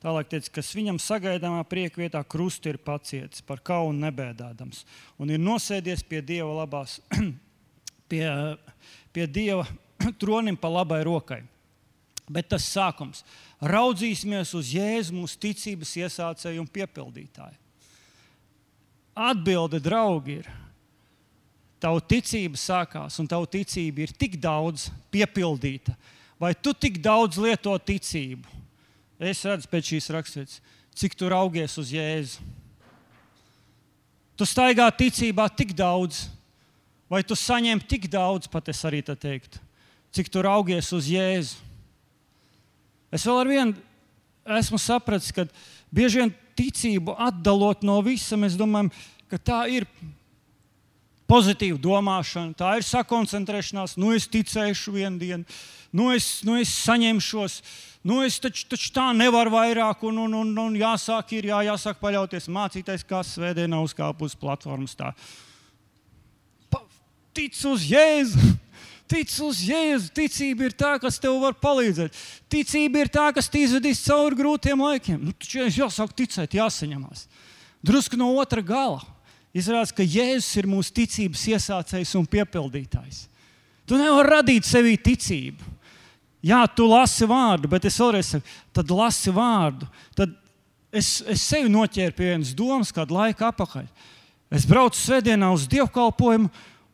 [0.02, 4.80] Tālāk, teica, kas viņam sagaidāmā prieka vietā krustu ir pacietis, par kaunu nebēdādams,
[5.22, 6.96] un ir nosēdies pie dieva labās,
[8.10, 8.24] pie,
[9.14, 9.66] pie dieva
[10.22, 11.44] tronim pa labai rokai.
[12.32, 13.22] Bet tas sākums-
[13.74, 17.58] raudzīsimies uz Jēzu, mūsu ticības iesācēju un piepildītāju.
[19.12, 20.50] Atbilde, draugi, ir
[21.82, 25.96] tava ticība sākās, un tava ticība ir tik daudz piepildīta,
[26.40, 28.60] vai tu tik daudz lieto ticību?
[29.22, 30.60] Es redzu pēc šīs raksturības,
[30.98, 32.42] cik tu raugies uz Jēzu.
[34.38, 36.24] Tu staigā ticībā tik daudz,
[37.10, 39.60] vai tu saņem tik daudz, pat es arī tā teiktu,
[40.14, 41.60] cik tu raugies uz Jēzu.
[43.12, 45.44] Es vēl ar vienu esmu sapratis, ka
[45.92, 48.90] bieži vien ticību atdalot no visa, mēs domājam,
[49.30, 49.86] ka tā ir
[51.32, 53.96] pozitīva domāšana, tā ir sakoncentrēšanās.
[54.00, 55.58] Nu, es ticēšu vienu dienu,
[55.96, 57.60] nu, es, nu, es saņemšos.
[58.08, 62.00] Nu, es taču, taču tā nevaru vairāk, un, un, un, un jāsāk, ir, jā, jāsāk
[62.02, 62.50] paļauties.
[62.52, 64.96] Mācīties, kā svētdienā uzkāpt uz platformas.
[64.98, 65.12] Tā.
[66.72, 66.82] Pa,
[67.36, 68.52] tic uz Jēzu!
[69.12, 70.08] Tic uz Jēzu.
[70.16, 72.16] Ticība ir tā, kas tev var palīdzēt.
[72.50, 75.18] Ticība ir tā, kas te izvedīs cauri grūtiem laikiem.
[75.20, 77.26] Nu, taču jāsāk ticēt, jāsaņemās.
[77.84, 79.02] Drusku no otra gala.
[79.52, 83.26] Izrādās, ka Jēzus ir mūsu ticības iesācējs un piepildītājs.
[83.88, 85.72] Tu nevari radīt sevī ticību.
[86.42, 89.86] Jā, tu lasi vārdu, bet es vēlreiz saku, tad lasi vārdu.
[90.18, 90.32] Tad
[90.90, 93.86] es, es sevi noķēru pie vienas domas, kādu laiku atpakaļ.
[94.52, 96.50] Es braucu svētdienā uz dievkalpojumu,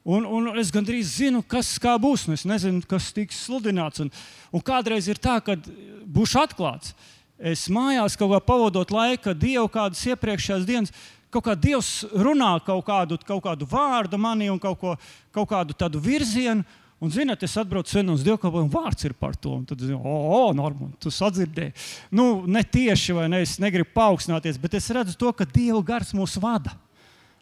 [0.08, 2.26] un, un es gandrīz zinu, kas būs.
[2.34, 4.02] Es nezinu, kas tiks sludināts.
[4.04, 4.12] Un,
[4.52, 5.56] un kādreiz ir tā, ka
[6.04, 6.94] būšu atklāts.
[7.38, 10.92] es mājās kaut kā pavadot laiku, Dievu kādas iepriekšējās dienas.
[11.28, 14.94] Kaut kā Dievs runā kaut kādu, kaut kādu vārdu manī un kaut, ko,
[15.34, 16.64] kaut kādu tādu virzienu.
[16.98, 19.52] Un, zināt, es atbraucu vienā uz dievkalpojumu, vārds ir par to.
[19.60, 21.70] Un tad, o, oh, oh, Normand, tu sadzirdēji.
[22.10, 26.10] Nu, ne tieši, vai ne, es negribu paaugstināties, bet es redzu to, ka Dieva gars
[26.16, 26.72] mūs vada.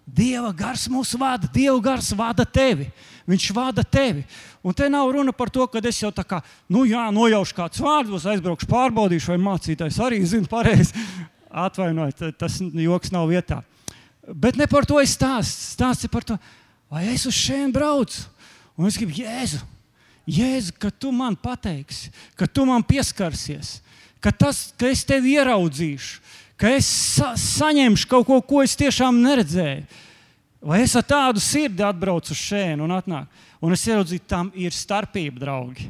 [0.06, 2.90] Dieva gars mūs vada, Dieva gars vada tevi.
[3.26, 4.26] Viņš vada tevi.
[4.62, 7.80] Un te nav runa par to, ka es jau tā kā, nu jā, nojaušu kāds
[7.82, 10.92] vārds, aizbraukšu, pārbaudīšu, vai mācītājs arī zina pareizi.
[11.64, 13.62] Atvainojiet, tas joks nav vietā.
[14.26, 15.74] Bet ne par to es stāstu.
[15.76, 16.38] Stāsts ir par to,
[16.90, 18.24] vai es uz šejienes braucu
[18.76, 19.62] Un es gribu, Jēzu,
[20.28, 23.78] Jēzu, ka tu man pateiksi, ka tu man pieskarsies,
[24.20, 26.20] ka, tas, ka es tevi ieraudzīšu,
[26.60, 29.86] ka es sa saņemšu kaut ko, ko es tiešām neredzēju.
[30.66, 33.44] Vai es ar tādu sirdi atbraucu uz šejienes un atnāku?
[33.64, 35.88] Un es ieraudzīju, tam ir starpība, draugi.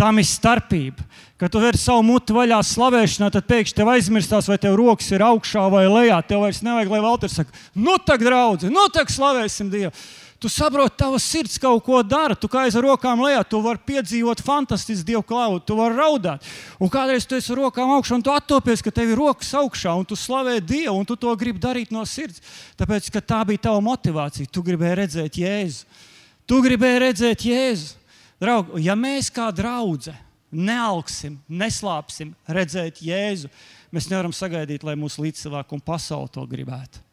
[0.00, 1.04] Tam ir starpība.
[1.36, 5.24] Kad tu vari savu muti vaļā slavēšanā, tad pēkšņi tev aizmirstās, vai tev rokas ir
[5.24, 6.22] augšā vai lejā.
[6.24, 9.92] Tev vairs nevajag, lai Valters saka, nu tak, draugi, nu tak slavēsim Dievu.
[10.40, 12.32] Tu saproti, tavs sirds kaut ko dara.
[12.32, 16.48] Tu kā aiz rokām lejā, tu vari piedzīvot fantastisku dievu klaudu, tu vari raudāt.
[16.80, 20.08] Un kādreiz tu esi rokām augšā, un tu attopies, ka tev ir rokas augšā, un
[20.08, 22.40] tu slavē Dievu, un tu to gribi darīt no sirds.
[22.80, 24.48] Tāpēc, ka tā bija tava motivācija.
[24.48, 26.00] Tu gribēji redzēt Jēzu.
[26.48, 27.99] Tu gribēji redzēt Jēzu.
[28.40, 30.14] Draugi, ja mēs kā draugi
[30.50, 33.50] neaugsim, neslāpsim redzēt Jēzu,
[33.94, 37.04] mēs nevaram sagaidīt, lai mūsu līdzcilvēki un pasaule to gribētu.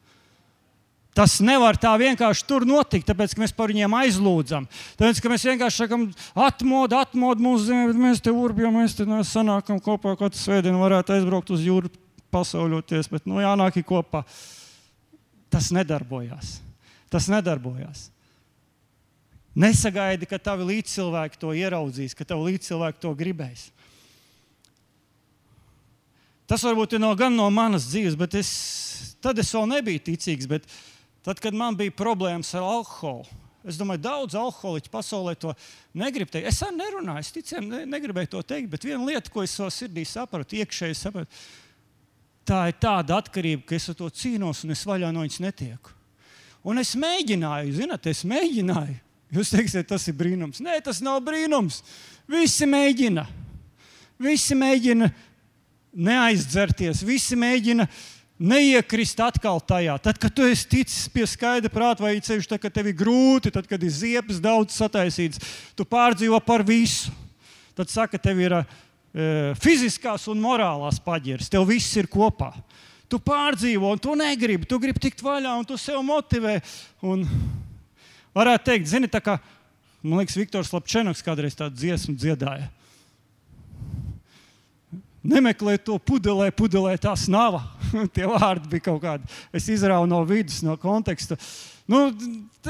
[1.18, 4.68] Tas nevar tā vienkārši tur notikt, tāpēc mēs par viņiem aizlūdzam.
[5.00, 6.04] Tāpēc mēs vienkārši sakām,
[7.42, 11.64] mūsu zemi, bet mēs te urbjam, mēs te sanākam kopā, katru svētdienu varētu aizbraukt uz
[11.66, 11.90] jūru,
[12.34, 14.22] pasauļoties, bet nu, jānāk kopā.
[15.50, 16.60] Tas nedarbojās.
[17.10, 18.12] Tas nedarbojās.
[19.58, 23.72] Nesagaidi, ka tavi līdzcilvēki to ieraudzīs, ka tavi līdzcilvēki to gribēs.
[26.48, 28.52] Tas varbūt ir no, gan no manas dzīves, bet es,
[29.24, 30.48] tad es vēl nebiju ticīgs.
[31.26, 33.26] Tad, kad man bija problēmas ar alkoholu,
[33.68, 35.52] es domāju, daudz alkoholiķu pasaulē to
[35.98, 36.48] negrib teikt.
[36.54, 39.74] Es arī nerunāju, es ticēju, ne, negribēju to teikt, bet viena lieta, ko es savā
[39.74, 41.42] sirdī sapratu, iekšēji sapratu,
[42.48, 45.98] tā ir tāda atkarība, ka es ar to cīnos un es vaļā no viņas netieku.
[46.68, 49.02] Un es mēģināju, zinot, es mēģināju.
[49.34, 50.62] Jūs teiksiet, tas ir brīnums.
[50.64, 51.82] Nē, tas nav brīnums.
[52.32, 53.26] Visi mēģina.
[54.24, 55.10] Visi mēģina
[55.98, 57.86] neaizdzerties, visi mēģina
[58.38, 59.98] neiekrist atkal tajā.
[60.02, 63.52] Tad, kad tu esi ticis pie skaidra prāta, vai ceļš, tad, kad tev ir grūti,
[63.54, 65.42] tad, kad ir ziepes daudz sataisīts,
[65.78, 67.14] tu pārdzīvo par visu.
[67.78, 68.64] Tad saka, tev ir e,
[69.62, 72.54] fiziskās un morālās paģiras, tev viss ir kopā.
[73.08, 76.58] Tu pārdzīvo, un tu negribi, tu gribi tikt vaļā, un tu sev motivē.
[77.06, 77.24] Un
[78.38, 79.38] varētu teikt, zini, tā kā
[80.04, 82.70] man liekas, Viktors Lapčēnoks kādreiz tādu dziesmu dziedāja.
[85.28, 87.60] Nemeklē to pudelē, pudelē tās nav.
[88.16, 89.28] Tie vārdi bija kaut kādi.
[89.52, 91.36] Es izrauju no vidus, no konteksta.
[91.88, 92.06] Nu,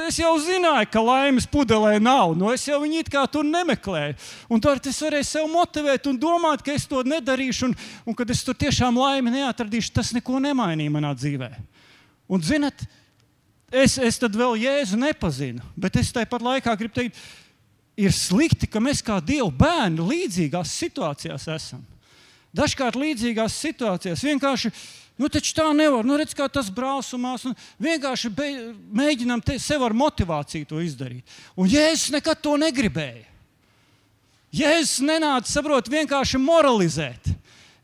[0.05, 2.33] es jau zināju, ka laimes pudelē nav.
[2.37, 4.17] Nu, es jau viņu kā tur nemeklēju.
[4.49, 7.69] Un tur es varēju sev motivēt un domāt, ka es to nedarīšu.
[7.69, 7.77] Un,
[8.09, 11.51] un kad es tur tiešām laimi neatradīšu, tas neko nemainīja manā dzīvē.
[12.29, 12.85] Un, zinat,
[13.71, 15.63] es, es tad vēl Jēzu nepazinu.
[15.75, 17.19] Bet es tāpat laikā gribu teikt,
[17.97, 21.83] ir slikti, ka mēs kā Dieva bērni līdzīgās situācijās esam.
[22.55, 24.71] Dažkārt līdzīgās situācijās vienkārši.
[25.17, 26.05] Nu, taču tā nevar.
[26.05, 27.47] Nu, redz, kā tas brāzumās.
[27.81, 28.49] Vienkārši be,
[28.93, 31.25] mēģinām te, sev ar motivāciju to izdarīt.
[31.57, 33.25] Un Jēzus nekad to negribēja.
[34.53, 37.33] Jēzus nenāca, saprot, vienkārši moralizēt.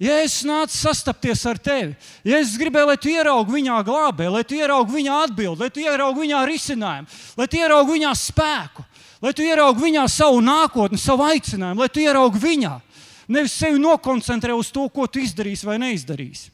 [0.01, 1.93] Jēzus nāca sastapties ar tevi.
[2.25, 6.23] Jēzus gribēja, lai tu ieraugi viņā glābē, lai tu ieraugi viņā atbildi, lai tu ieraugi
[6.23, 8.85] viņā risinājumu, lai tu ieraugi viņā spēku,
[9.23, 12.73] lai tu ieraugi viņā savu nākotni, savu aicinājumu, lai tu ieraugi viņā.
[13.31, 16.49] Nevis sevi nokoncentrē uz to, ko tu izdarīsi vai neizdarīsi.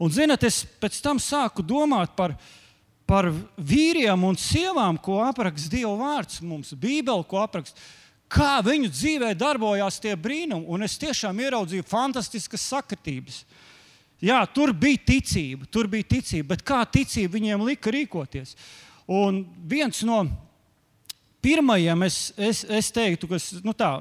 [0.00, 2.34] Un, zinot, es pēc tam sāku domāt par,
[3.08, 7.80] par vīriem un sievām, ko apraksta Dieva vārds mums, Bībele, ko apraksta.
[8.32, 13.44] Kā viņu dzīvē darbojās tie brīnumi, un es tiešām ieraudzīju fantastiskas sakritības.
[14.22, 18.56] Jā, tur bija ticība, tur bija ticība, bet kā ticība viņiem lika rīkoties?
[19.06, 20.24] Un viens no
[21.44, 23.92] pirmajiem, es, es, es teiktu, kas nu tā,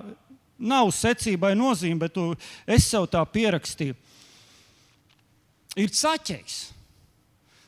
[0.55, 2.29] Nav secībai nozīme, bet tu,
[2.67, 3.95] es sev tā pierakstīju.
[5.75, 6.59] Ir caķis.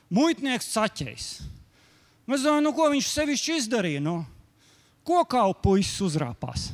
[0.08, 1.26] Muitnieks caķis.
[2.28, 4.00] Es domāju, nu, ko viņš sevišķi izdarīja.
[4.04, 4.22] Nu,
[5.08, 6.68] ko kā puisis uzrāpās.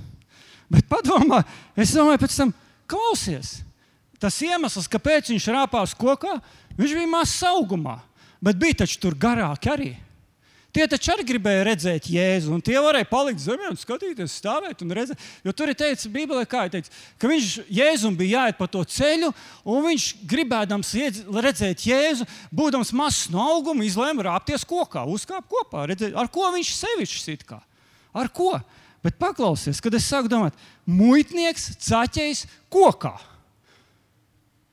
[0.71, 1.43] Bet padomā,
[1.79, 2.55] es domāju, pēc tam
[2.91, 3.61] klausies.
[4.21, 6.39] Tas iemesls, kāpēc viņš rāpās kokā,
[6.79, 7.99] viņš bija mazs augumā.
[8.45, 9.95] Bet bija taču tur garāk arī.
[10.75, 14.91] Tie taču arī gribēja redzēt Jēzu, un tie varēja palikt zemē un skatīties, stāvēt un
[14.97, 15.21] redzēt.
[15.47, 16.91] Jo tur ir teikts, Bībelē, kā ir teikts,
[17.23, 19.29] ka viņš Jēzum bija jāiet pa to ceļu,
[19.71, 20.91] un viņš gribēdams
[21.47, 25.87] redzēt Jēzu, būdams mazs no auguma, izlēma rāpties kokā, uzkāpt kopā.
[25.93, 27.61] Redzēt, ar ko viņš sevišķi sit kā?
[28.15, 28.55] Ar ko?
[29.05, 30.57] Bet paklausies, kad es sāku domāt,
[30.89, 33.13] muitnieks caķējis kokā.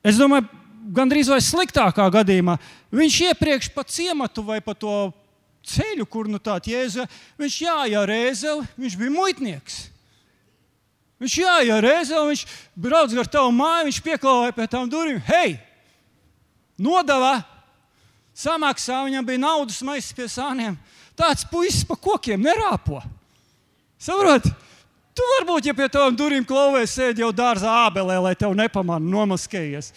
[0.08, 0.48] Es domāju,
[0.96, 2.56] gandrīz vai sliktākā gadījumā
[2.96, 5.12] viņš iepriekš pa ciematu vai pa to
[5.68, 7.06] ceļu, kur nu tāds jēza,
[7.40, 9.82] viņš jāja rēzeli, viņš bija muitnieks.
[11.22, 12.46] Viņš jāja rēzeli, viņš
[12.82, 15.22] brauc gar tavu māju, viņš pieklāvēja pie tām durvīm.
[15.28, 15.60] Hei,
[16.82, 17.42] nodeva!
[18.32, 20.80] Samaksā viņam bija naudas maisis pie sāniem.
[21.20, 23.04] Tāds puisis pa kokiem nerāpo.
[24.02, 24.52] Saprotiet?
[25.12, 29.92] Tu varbūt, ja pie tām durvīm klauvēs, sēdi jau dārzā ābelē, lai tev nepamanā, nomaskējies.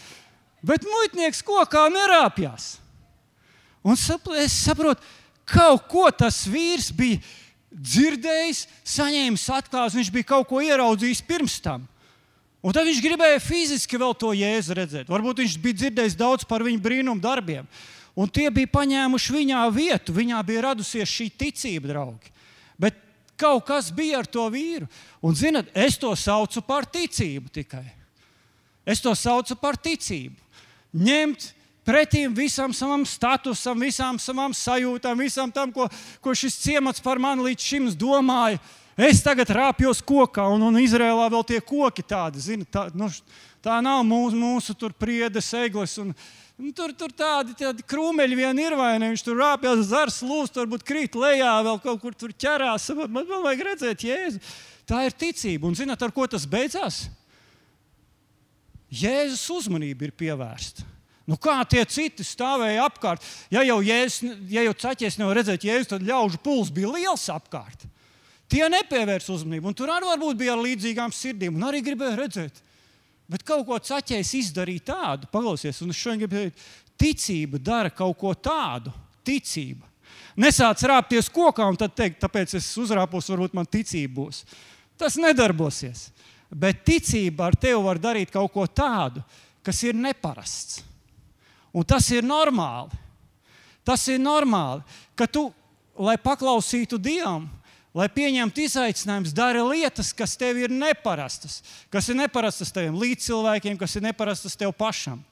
[0.64, 2.74] Bet muitnieks kokā nerāpjas.
[3.84, 5.04] Un es saprotu,
[5.46, 7.20] kaut ko tas vīrs bija
[7.70, 11.86] dzirdējis, saņēmis atklāsmes, viņš bija kaut ko ieraudzījis pirms tam.
[12.64, 15.10] Un tad viņš gribēja fiziski vēl to jēzu redzēt.
[15.12, 17.68] Varbūt viņš bija dzirdējis daudz par viņu brīnumu darbiem.
[18.16, 22.32] Un tie bija paņēmuši viņā vietu, viņā bija radusies šī ticība, draugi.
[22.80, 23.03] Bet
[23.40, 24.86] Kaut kas bija ar to vīru.
[25.24, 27.86] Un, zinot, es to saucu par ticību tikai.
[28.86, 30.36] Es to saucu par ticību.
[30.94, 31.48] Ņemt
[31.84, 35.88] pretī visam savam statusam, visām savām sajūtām, visam tam, ko,
[36.22, 38.60] ko šis ciemats par mani līdz šim domāja.
[38.94, 43.08] Es tagad rāpjos kokā, un, un Izrēlā vēl tie koki tādi, zini, tā, nu,
[43.64, 45.98] tā nav mūsu, mūsu priedes, eglis.
[45.98, 46.43] Un, Nu,
[46.76, 49.10] tur, tur tādi, tādi krūmeļi vien ir, vai ne?
[49.10, 52.88] Viņš tur rāpjas, zars, lūst, varbūt krīt lejā, vēl kaut kur tur ķerās.
[52.94, 54.42] Man, man vajag redzēt, Jēzu.
[54.86, 55.66] Tā ir ticība.
[55.66, 57.06] Un zināt, ar ko tas beidzās?
[58.94, 60.84] Jēzus uzmanība ir pievērsta.
[61.24, 63.24] Nu, kā tie citi stāvēja apkārt?
[63.52, 67.86] Ja jau, jēzus, ja jau caķis nevar redzēt, jēzus, tad ļaužu puls bija liels apkārt.
[68.52, 69.70] Tie nepievērs uzmanību.
[69.70, 72.60] Un tur arī varbūt bija ar līdzīgām sirdīm un arī gribēja redzēt.
[73.34, 76.60] Bet kaut ko caķējis izdarīja tādu, paklausies, un es šodien gribu teikt,
[77.02, 78.92] ticība dara kaut ko tādu.
[79.26, 79.88] Ticība.
[80.38, 84.44] Nesāc rāpties kokā un tad teikt, tāpēc es uzrāpos, varbūt man ticība būs.
[85.00, 86.12] Tas nedarbosies.
[86.54, 89.24] Bet ticība ar tevi var darīt kaut ko tādu,
[89.66, 90.84] kas ir neparasts.
[91.74, 92.94] Un tas ir normāli.
[93.84, 94.84] Tas ir normāli,
[95.18, 95.48] ka tu,
[95.98, 97.48] lai paklausītu Dievam,
[97.94, 101.60] lai pieņemtu izaicinājumus, dari lietas, kas tev ir neparastas,
[101.92, 105.22] kas ir neparastas taviem līdzcilvēkiem, kas ir neparastas tev pašam.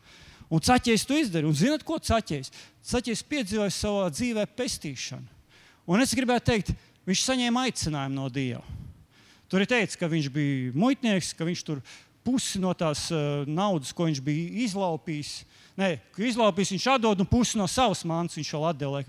[0.53, 1.49] Un caķis to izdarīja.
[1.49, 2.53] Un zinot, ko caķis?
[2.85, 5.25] Caķis piedzīvoja savā dzīvē pestīšanu.
[5.89, 6.75] Un es gribētu teikt,
[7.09, 8.63] viņš saņēma aicinājumu no Dieva.
[9.51, 11.81] Tur ir teikts, ka viņš bija muitnieks, ka viņš tur
[12.23, 15.41] pusi no tās uh, naudas, ko viņš bija izlaupījis,
[15.79, 19.01] Nē, izlaupījis viņš atdod un pusi no savas mantas viņš vēl atdeva.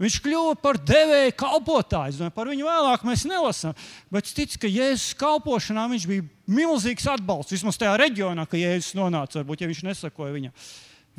[0.00, 2.30] Viņš kļuva par devēju kalpotāju.
[2.32, 3.74] Par viņu vēlāk mēs nelasām.
[4.12, 7.52] Bet es ticu, ka Jēzus kalpošanā viņš bija milzīgs atbalsts.
[7.52, 10.54] Vismaz tajā reģionā, ka Jēzus nonāca, varbūt ja viņš nesakoja viņam.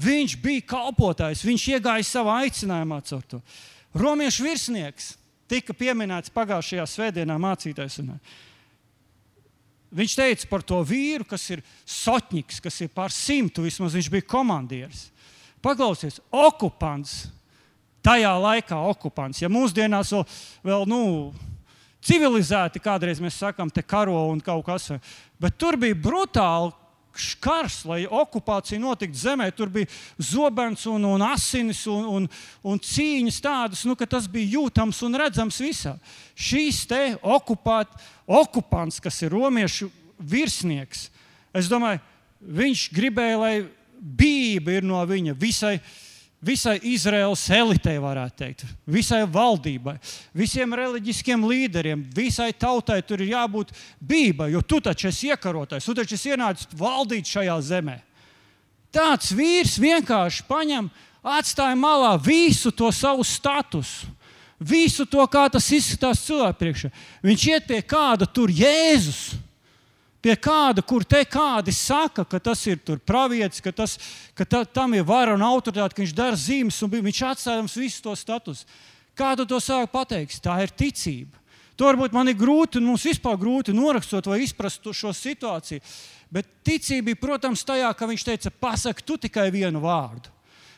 [0.01, 3.41] Viņš bija kalpotājs, viņš iegāja savā aicinājumā caur to.
[3.93, 5.11] Romiešu virsnieks
[5.51, 7.99] tika pieminēts pagājušajā svētdienā mācītājs.
[9.91, 14.25] Viņš teica par to vīru, kas ir sotņiks, kas ir pār simtu, vismaz viņš bija
[14.31, 15.09] komandieris.
[15.61, 17.27] Paklausies, okupants
[18.05, 19.41] tajā laikā okupants.
[19.41, 20.27] Ja mūsdienās vēl,
[20.65, 21.01] vēl nu,
[22.05, 24.91] civilizēti kādreiz mēs sakām, te karo un kaut kas,
[25.41, 26.75] bet tur bija brutāli.
[27.43, 32.27] Kars, lai okupācija notiktu zemē, tur bija zobens un, un asinis un, un,
[32.63, 35.91] un cīņas tādas, nu, ka tas bija jūtams un redzams visā.
[36.39, 37.91] Šīs te okupāt,
[38.23, 39.89] okupants, kas ir romiešu
[40.23, 41.09] virsnieks,
[41.51, 41.99] es domāju,
[42.39, 43.53] viņš gribēja, lai
[43.99, 45.75] bība ir no viņa visai
[46.41, 49.97] visai Izraels elitei, varētu teikt, visai valdībai,
[50.33, 55.95] visiem reliģiskiem līderiem, visai tautai tur ir jābūt bībai, jo tu taču esi iekarotājs, tu
[55.97, 57.99] taču esi ienācis valdīt šajā zemē.
[58.91, 60.89] Tāds vīrs vienkārši paņem,
[61.23, 64.09] atstāja malā visu to savu statusu.
[64.61, 66.89] Visu to, kā tas izskatās cilvēku priekšā.
[67.25, 69.31] Viņš iet pie kāda tur Jēzus
[70.21, 73.97] pie kāda, kur te kādi saka, ka tas ir pravietis, ka, tas,
[74.37, 77.77] ka ta, tam ir vara un autoritāte, ka viņš dara zīmes un viņš atstāja mums
[77.77, 78.65] visu to statusu.
[79.17, 80.39] Kā tu to sāki pateikt?
[80.43, 81.41] Tā ir ticība.
[81.75, 85.81] To varbūt man ir grūti, mums vispār grūti norakstot vai izprast šo situāciju.
[86.31, 90.29] Bet ticība protams, tajā, ka viņš teica, pasak tu tikai vienu vārdu.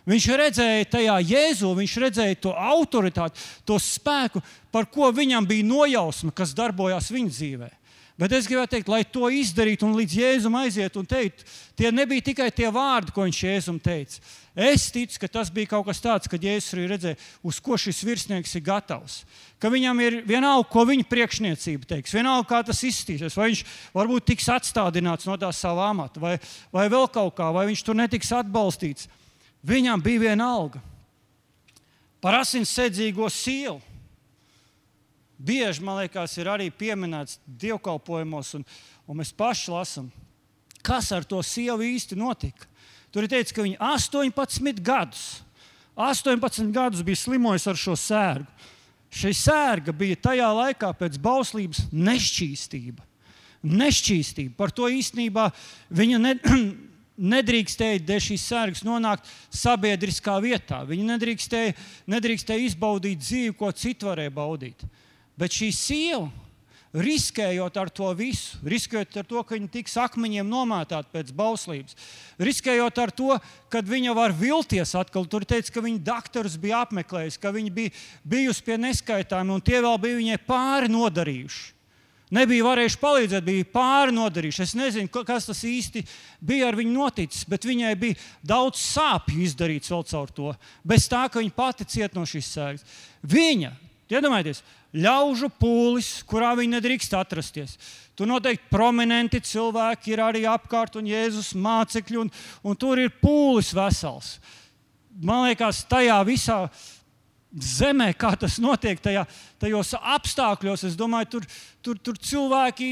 [0.09, 4.41] Viņš redzēja tajā jēzu, viņš redzēja to autoritāti, to spēku,
[4.71, 7.77] par ko viņam bija nojausma, kas darbojās viņa dzīvēm.
[8.13, 12.21] Bet es gribētu teikt, lai to izdarītu un līdz Jēzum aiziet un teikt, tie nebija
[12.27, 14.19] tikai tie vārdi, ko viņš Jēzum teica.
[14.53, 18.03] Es ticu, ka tas bija kaut kas tāds, kad Jēzus arī redzēja, uz ko šis
[18.05, 19.23] virsnieks ir gatavs.
[19.57, 23.33] Ka viņam ir vienalga, ko viņa priekšniecība teiks, vienalga, kā tas izskatīsies.
[23.39, 23.63] Vai viņš
[23.97, 26.35] varbūt tiks atstādināts no tā sava amata, vai,
[26.69, 29.09] vai vēl kaut kā, vai viņš tur netiks atbalstīts.
[29.65, 30.83] Viņam bija vienalga
[32.21, 33.81] par asinssedzīgo sielu
[35.37, 38.67] bieži, man liekas, ir arī pieminēts dievkalpojumos, un,
[39.07, 40.11] un mēs paši lasām,
[40.83, 42.69] kas ar to sievu īsti notika.
[43.13, 45.43] Tur ir teikts, ka viņa 18 gadus,
[45.95, 48.71] 18 gadus bija slimojusi ar šo sērgu.
[49.13, 53.03] Šī sērga bija tajā laikā pēc bauslības nešķīstība.
[53.63, 54.55] Nešķīstība.
[54.57, 55.51] Par to īstenībā
[55.93, 56.33] viņa ne,
[57.35, 60.81] nedrīkstēja dēļ šīs sērgas nonākt sabiedriskā vietā.
[60.89, 61.75] Viņa nedrīkstēja,
[62.09, 64.81] nedrīkstēja izbaudīt dzīvi, ko citi varēja baudīt.
[65.39, 66.27] Bet šī sieva,
[66.93, 71.97] riskējot ar to visu, riskējot ar to, ka viņa tiks akmeņiem nomētāta pēc bauslības,
[72.37, 73.37] riskējot ar to,
[73.73, 75.25] ka viņa var vilties atkal.
[75.25, 79.79] Tur teica, ka viņa doktorus bija apmeklējis, ka viņa bija bijusi pie neskaitām, un tie
[79.81, 81.71] vēl bija viņai pāri nodarījuši.
[82.33, 84.61] Nebija varējuši palīdzēt, bija pāri nodarījuši.
[84.63, 86.01] Es nezinu, kas tas īsti
[86.41, 90.53] bija ar viņu noticis, bet viņai bija daudz sāpju izdarīts vēl caur to.
[90.81, 92.87] Bez tā, ka viņa pati ciet no šīs sēgas.
[93.21, 93.69] Viņa,
[94.09, 94.63] iedomājieties,
[94.93, 97.77] ļaužu pūlis, kurā viņi nedrīkst atrasties.
[98.13, 102.29] Tur noteikti prominenti cilvēki ir arī apkārt, un Jēzus mācekļi, un,
[102.61, 104.35] un tur ir pūlis vesels.
[105.23, 106.59] Man liekas, tajā visā
[107.53, 109.25] zemē, kā tas notiek, tajā,
[109.61, 111.49] tajos apstākļos, es domāju, tur,
[111.85, 112.89] tur, tur cilvēki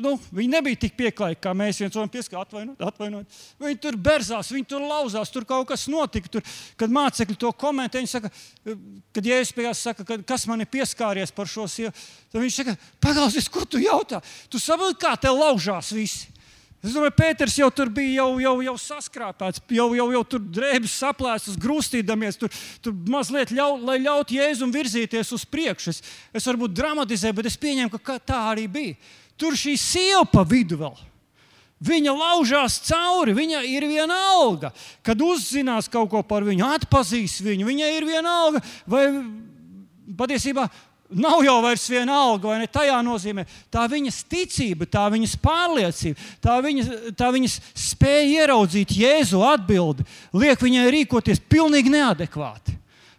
[0.00, 3.40] nu, viņi nebija tik pieklājīgi, kā mēs viens otram pieskārām, atvainojiet, atvainojiet.
[3.62, 6.30] Viņi tur berzās, viņi tur lauzās, tur kaut kas notika.
[6.38, 6.46] Tur,
[6.80, 8.32] kad mācekļi to komentē, viņi saka,
[9.16, 11.92] kad Jēzus pie jās saka, ka, kas man ir pieskāries par šo sievu,
[12.32, 14.22] tad viņš saka, paklausies, ko tu jautā?
[14.48, 16.38] Tu saproti, kā te laužās visi.
[16.78, 20.92] Es domāju, Pēters jau tur bija jau, jau, jau saskrāpēts, jau, jau, jau tur drēbes
[21.00, 22.52] saplēstas, grūstīdamies, tur,
[22.84, 25.90] tur mazliet ļau, lai ļautu Jēzum virzīties uz priekšu.
[25.90, 25.98] Es,
[26.38, 28.94] es varbūt dramatizēju, bet es pieņēmu, ka tā arī bija.
[29.38, 30.96] Tur šī sieva pa vidu vēl.
[31.78, 34.72] Viņa laužās cauri, viņa ir viena alga.
[35.06, 38.62] Kad uzzinās kaut ko par viņu, atpazīs viņu, viņai ir viena alga.
[38.90, 39.04] Vai
[40.18, 40.66] patiesībā
[41.08, 42.66] nav jau vairs viena alga, vai ne?
[42.70, 46.86] Tajā nozīmē tā viņas ticība, tā viņas pārliecība, tā, viņa,
[47.16, 52.76] tā viņas spēja ieraudzīt Jēzu atbildi, liek viņai rīkoties pilnīgi neadekvāti.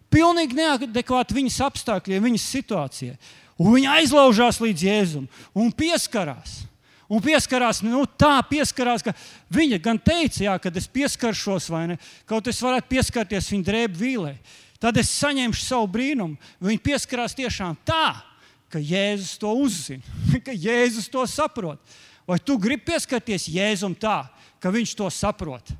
[0.09, 3.17] Pilnīgi neadekvāti viņas apstākļiem, viņas situācijai.
[3.59, 6.61] Un viņa aizlaužās līdz Jēzum un pieskarās.
[7.09, 9.15] Un pieskarās, nu, tā pieskarās, ka
[9.51, 11.95] viņa gan teica, jā, kad es pieskaršos, vai ne,
[12.29, 14.35] kaut es varētu pieskarties viņa drēbu vīlē.
[14.79, 16.37] Tad es saņemšu savu brīnumu.
[16.63, 18.13] Viņa pieskarās tiešām tā,
[18.69, 20.05] ka Jēzus to uzzina,
[20.45, 21.81] ka Jēzus to saprot.
[22.29, 24.21] Vai tu gribi pieskarties Jēzum tā,
[24.61, 25.73] ka viņš to saprot?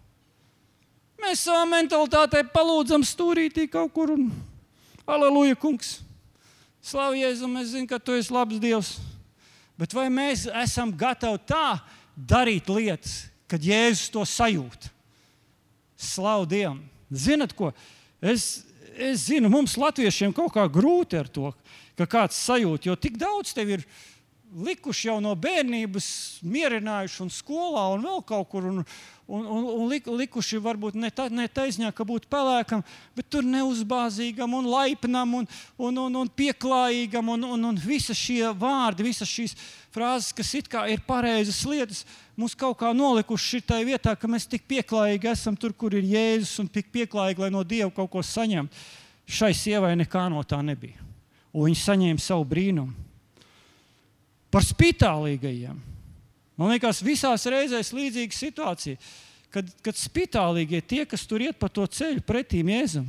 [1.22, 4.30] Mēs savā mentalitātē palūdzam stūrītī kaut kur un
[5.06, 6.00] aleluja, kungs!
[6.82, 8.94] Slavu Jēzum, es zinu, ka tu esi labs Dievs.
[9.80, 11.80] Bet vai mēs esam gatavi tā
[12.16, 14.90] darīt lietas, kad Jēzus to sajūt?
[16.00, 16.82] Slavu Dievam!
[17.10, 17.72] Zinat, ko?
[18.22, 18.64] Es,
[18.96, 21.52] es zinu, mums, Latviešiem, kaut kā grūti ar to,
[22.00, 23.86] ka kāds sajūt, jo tik daudz tev ir
[24.50, 26.10] likuši jau no bērnības,
[26.46, 28.66] mierinājuši un skolā un vēl kaut kur.
[28.70, 28.84] Un,
[29.30, 32.82] un, un, un likuši varbūt ne, ta, ne taisnā, ka būtu pelēkam,
[33.18, 37.30] bet tur neuzbāzīgam un laipnam un, un, un, un pieklājīgam.
[37.36, 39.54] Un, un, un visas šie vārdi, visas šīs
[39.94, 42.06] frāzes, kas it kā ir pareizas lietas,
[42.40, 46.64] mums kaut kā nolikuši šitā vietā, ka mēs tik pieklājīgi esam tur, kur ir Jēzus
[46.64, 48.90] un tik pieklājīgi, lai no Dieva kaut ko saņemtu.
[49.30, 50.98] Šai sievai nekā no tā nebija.
[51.54, 53.09] Un viņa saņēma savu brīnumu
[54.54, 55.78] par spitālīgajiem.
[56.60, 59.00] Man liekas, visās reizēs līdzīga situācija,
[59.54, 63.06] kad, kad spitālīgie tie, kas tur iet pa to ceļu pretī Jēzum,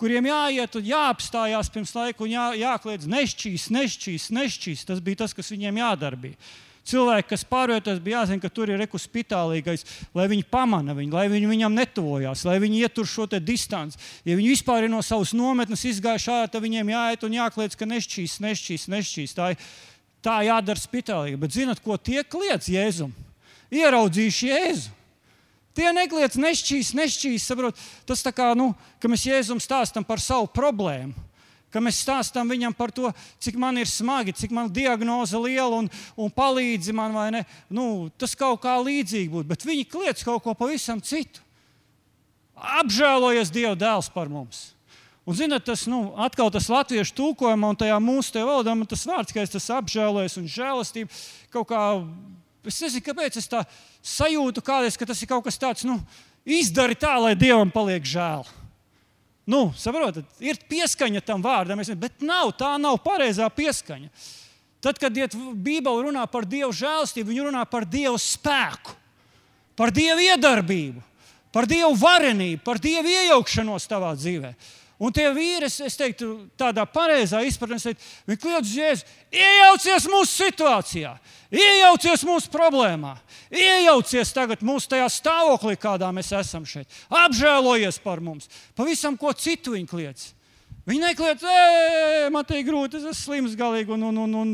[0.00, 4.86] kuriem jāiet un jāapstājās pirms laika un jā, jākliedz nešķīs, nešķīs, nešķīs.
[4.86, 6.18] Tas bija tas, kas viņiem jādara.
[6.20, 6.38] Bija.
[6.84, 11.24] Cilvēki, kas pārvietojas, bija jāzina, ka tur ir rekus spitālīgais, lai viņi pamana viņu, lai
[11.32, 13.96] viņi viņam netuvojās, lai viņi ietur šo distanci.
[14.28, 17.88] Ja viņi vispār ir no savas nometnes izgājuši ārā, tad viņiem jāiet un jākliedz, ka
[17.88, 19.36] nešķīs, nešķīs, nešķīs.
[19.38, 19.64] Tā ir
[20.24, 21.38] Tā jādara spitālīgi.
[21.40, 23.12] Bet zinat, ko tie kliedz Jēzum?
[23.74, 24.92] Ieraudzījuši Jēzu.
[25.74, 27.44] Tie nekliedz nešķīs, nešķīs.
[27.50, 28.70] Saprot, tas tā kā, nu,
[29.02, 31.12] ka mēs Jēzum stāstam par savu problēmu.
[31.74, 33.10] Ka mēs stāstām viņam par to,
[33.42, 37.40] cik man ir smagi, cik man diagnoze liela un, un palīdzi man, vai ne?
[37.66, 41.42] Nu, tas kaut kā līdzīgi būtu, bet viņi kliedz kaut ko pavisam citu.
[42.54, 44.68] Apžēlojies Dieva dēls par mums.
[45.24, 49.32] Un, zinot, tas nu, atkal tas latviešu tulkojumā un tajā mūsu valodā, man tas vārds,
[49.32, 51.22] ka es tas apžēloju un žēlastību
[51.54, 51.80] kaut kā,
[52.68, 53.62] es nezinu, kāpēc es tā
[54.04, 55.96] sajūtu kādreiz, ka tas ir kaut kas tāds, nu,
[56.44, 58.44] izdari tā, lai Dievam paliek žēl.
[59.48, 64.12] Nu, saprotat, ir pieskaņa tam vārdam, bet nav, tā nav pareizā pieskaņa.
[64.84, 68.92] Tad, kad Bībele runā par Dieva žēlstību, viņa runā par Dieva spēku,
[69.76, 71.00] par Dieva iedarbību,
[71.52, 74.56] par Dieva varenību, par Dieva iejaukšanos tavā dzīvēm.
[75.02, 76.28] Un tie vīri, es teiktu,
[76.58, 77.94] tādā pareizā izpratnē,
[78.28, 81.16] viņi kliedz Jēzu, iejaucies mūsu situācijā,
[81.50, 83.16] iejaucies mūsu problēmā,
[83.50, 88.46] iejaucies tagad mūsu tajā stāvoklī, kādā mēs esam šeit, apžēlojies par mums.
[88.78, 90.30] Pavisam ko citu viņi kliedz.
[90.84, 91.44] Viņi nekliedz,
[92.32, 94.50] man te ir grūti, es esmu slims galīgi, un, un, un, un,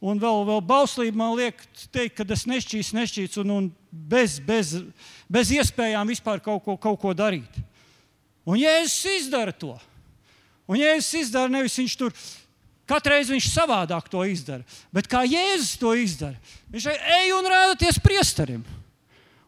[0.00, 1.60] un vēl, vēl bauslība man liek
[1.92, 4.78] teikt, ka es nešķīstu, nešķīstu, un, un bez, bez,
[5.28, 7.60] bez iespējām vispār kaut ko, kaut ko darīt.
[8.44, 9.74] Un Jēzus izdara to.
[10.68, 12.16] Un Jēzus izdara nevis viņš tur.
[12.88, 14.64] Katru reizi viņš savādāk to izdara.
[14.92, 16.36] Bet kā Jēzus to izdara,
[16.72, 18.64] viņš ej un rādīties priesterim.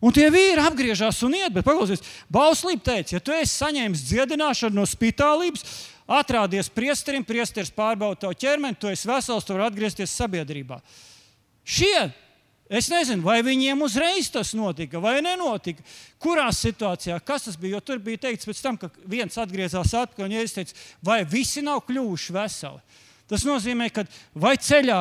[0.01, 4.77] Un tie vīri apgriežas un iet, bet paklausieties, Bauslība teica, ja tu esi saņēmis dziedināšanu
[4.77, 5.65] no spitālības,
[6.07, 10.79] atrādies priesterim, priesteris pārbauda tavu ķermeni, tu esi vesels, tu vari atgriezties sabiedrībā.
[11.67, 12.11] Šie
[12.67, 15.85] Es nezinu, vai viņiem uzreiz tas notika vai nenotika.
[16.19, 17.77] Kurā situācijā, kas tas bija?
[17.77, 21.85] Jo tur bija teikts, tam, ka viens atgriezās atpakaļ un ja teicu, vai visi nav
[21.87, 23.03] kļuvuši veseli.
[23.27, 24.05] Tas nozīmē, ka
[24.39, 24.99] vai ceļā,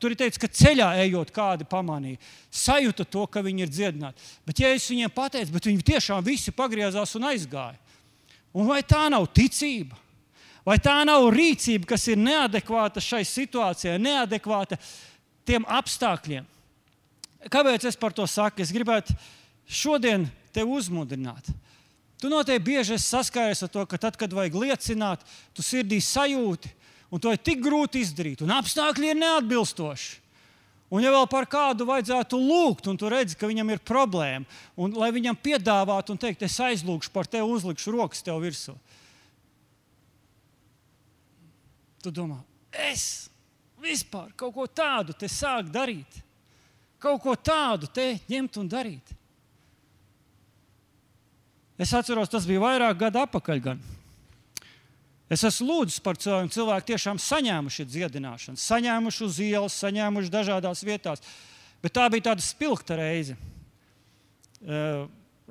[0.00, 4.28] tur ir teikts, ka ceļā ejot, kādi pamanīja, sajūta to, ka viņi ir dziedināti.
[4.48, 7.76] Bet, ja es viņiem pateicu, bet viņi tiešām visi pagriezās un aizgāja.
[8.56, 9.96] Un vai tā nav ticība?
[10.66, 14.80] Vai tā nav rīcība, kas ir neadekvāta šai situācijai, neadekvāta
[15.46, 16.48] tiem apstākļiem?
[17.52, 18.64] Kāpēc es par to saku?
[18.64, 19.14] Es gribētu
[19.66, 21.50] šodien tevi uzmundrināt.
[22.20, 25.24] Tu noteikti bieži saskāries ar to, ka tad, kad vajag liecināt,
[25.54, 26.70] tu sirdī sajūti,
[27.12, 30.22] un to ir tik grūti izdarīt, un apstākļi ir neatbilstoši.
[30.86, 34.46] Un, ja vēl par kādu vajadzētu lūgt, un tu redzi, ka viņam ir problēma,
[34.78, 38.76] un lai viņam piedāvātu un teikt, es aizlūgšu par tevi, uzlikšu rokas tev virsū,
[42.06, 42.38] tu domā,
[42.86, 43.26] es
[43.82, 46.22] vispār kaut ko tādu sāku darīt
[47.02, 49.12] kaut ko tādu te ņemt un darīt.
[51.76, 53.60] Es atceros, tas bija vairāk gadu atpakaļ.
[53.64, 53.80] Gan.
[55.28, 61.24] Es esmu lūdzis par cilvēkiem, cilvēki tiešām saņēmuši dziedināšanu, saņēmuši uz ielas, saņēmuši dažādās vietās.
[61.82, 63.36] Bet tā bija tāda spilgta reize.
[64.62, 65.02] Eh,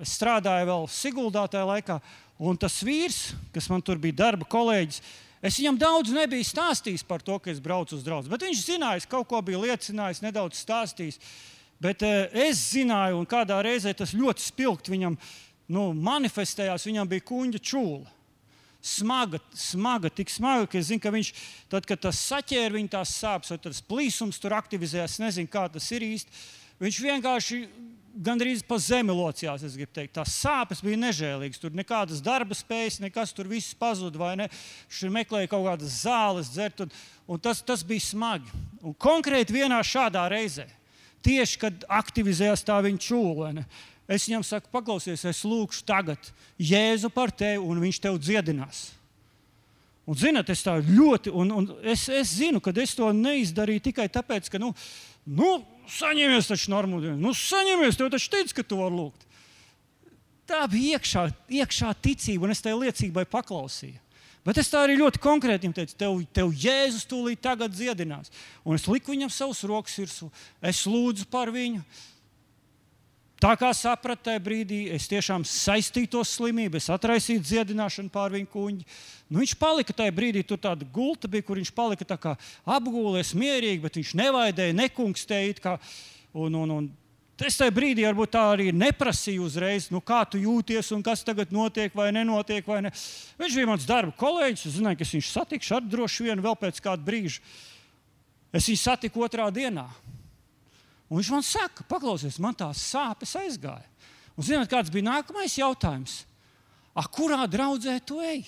[0.01, 1.99] es strādāju vēl Siguldā tajā laikā,
[2.39, 5.03] un tas vīrs, kas man tur bija darba kolēģis,
[5.45, 8.31] Es viņam daudz nebiju stāstījis par to, ka es braucu uz draugu.
[8.31, 11.19] Bet viņš zināja, kaut ko biju liecinājis, nedaudz stāstījis.
[11.81, 15.19] Bet uh, es zināju, un kādā reizē tas ļoti spilgti viņam
[15.75, 16.87] nu, manifestējās.
[16.89, 18.13] Viņam bija kuģa čūla.
[18.85, 21.31] Smaga, smaga, tik smaga, ka es zinu, ka viņš,
[21.73, 25.87] tad, kad tas saķēra viņa tās sāpes, vai tas plīsums tur aktivizējās, nezinu, kā tas
[25.93, 26.43] ir īsti.
[26.85, 27.61] Viņš vienkārši
[28.15, 29.65] gandrīz pa zemi locījās.
[30.13, 31.59] Tās sāpes bija nežēlīgas.
[31.61, 34.31] Tur nekādas darba spējas, nekas tur viss pazuda.
[34.35, 36.95] Viņš meklēja kaut kādas zāles, dzert, un,
[37.27, 38.51] un tas, tas bija smagi.
[38.85, 40.67] Un konkrēti vienā šādā reizē,
[41.25, 43.53] tieši kad aktivizējās tā viņa čūla,
[44.07, 48.87] es viņam saku, paklausies, es lūgšu tagad Jēzu par tevi, un viņš tev dziedinās.
[50.05, 54.05] Un, zinot, es tā ļoti, un, un es, es zinu, ka es to neizdarīju tikai
[54.13, 54.69] tāpēc, ka, nu,
[55.25, 55.55] nu
[55.91, 57.13] saņemies taču normāli.
[57.19, 59.27] Nu, saņemies, tev taču teica, ka tu vari lūgt.
[60.45, 61.27] Tā bija iekšā,
[61.61, 64.01] iekšā ticība, un es tai liecībai paklausīju.
[64.45, 68.29] Bet es tā arī ļoti konkrēti teicu, tev, tev Jēzus tūlīt tagad dziedinās.
[68.61, 70.29] Un es liku viņam savus rokas virsū,
[70.61, 71.81] es lūdzu par viņu.
[73.35, 78.47] Tā kā sapratu tajā brīdī, es tiešām saistīju to slimību, es atraisīju dziedināšanu pār viņu
[78.53, 78.85] kuģi.
[79.27, 82.35] Nu, viņš palika tajā brīdī, tur tāda gulta bija, kur viņš palika
[82.77, 85.75] apgūlies mierīgi, bet viņš nevaidēja, nekungstēja.
[86.31, 86.89] Un, un, un
[87.43, 91.51] es tajā brīdī varbūt tā arī neprasīju uzreiz, nu, kā tu jūties un kas tagad
[91.51, 92.63] notiek vai nenotiek.
[92.63, 92.95] Vai ne.
[93.41, 96.55] Viņš bija mans darba kolēģis, es zināju, ka es viņu satikšu ar droši vien vēl
[96.63, 97.43] pēc kāda brīža.
[98.55, 99.89] Es viņu satiku otrā dienā.
[101.15, 103.87] Un viņš man saka, paklausies, man tās sāpes aizgāja.
[104.35, 106.25] Un zināt, kāds bija nākamais jautājums?
[106.91, 108.41] A, kurā draudzē tu ej?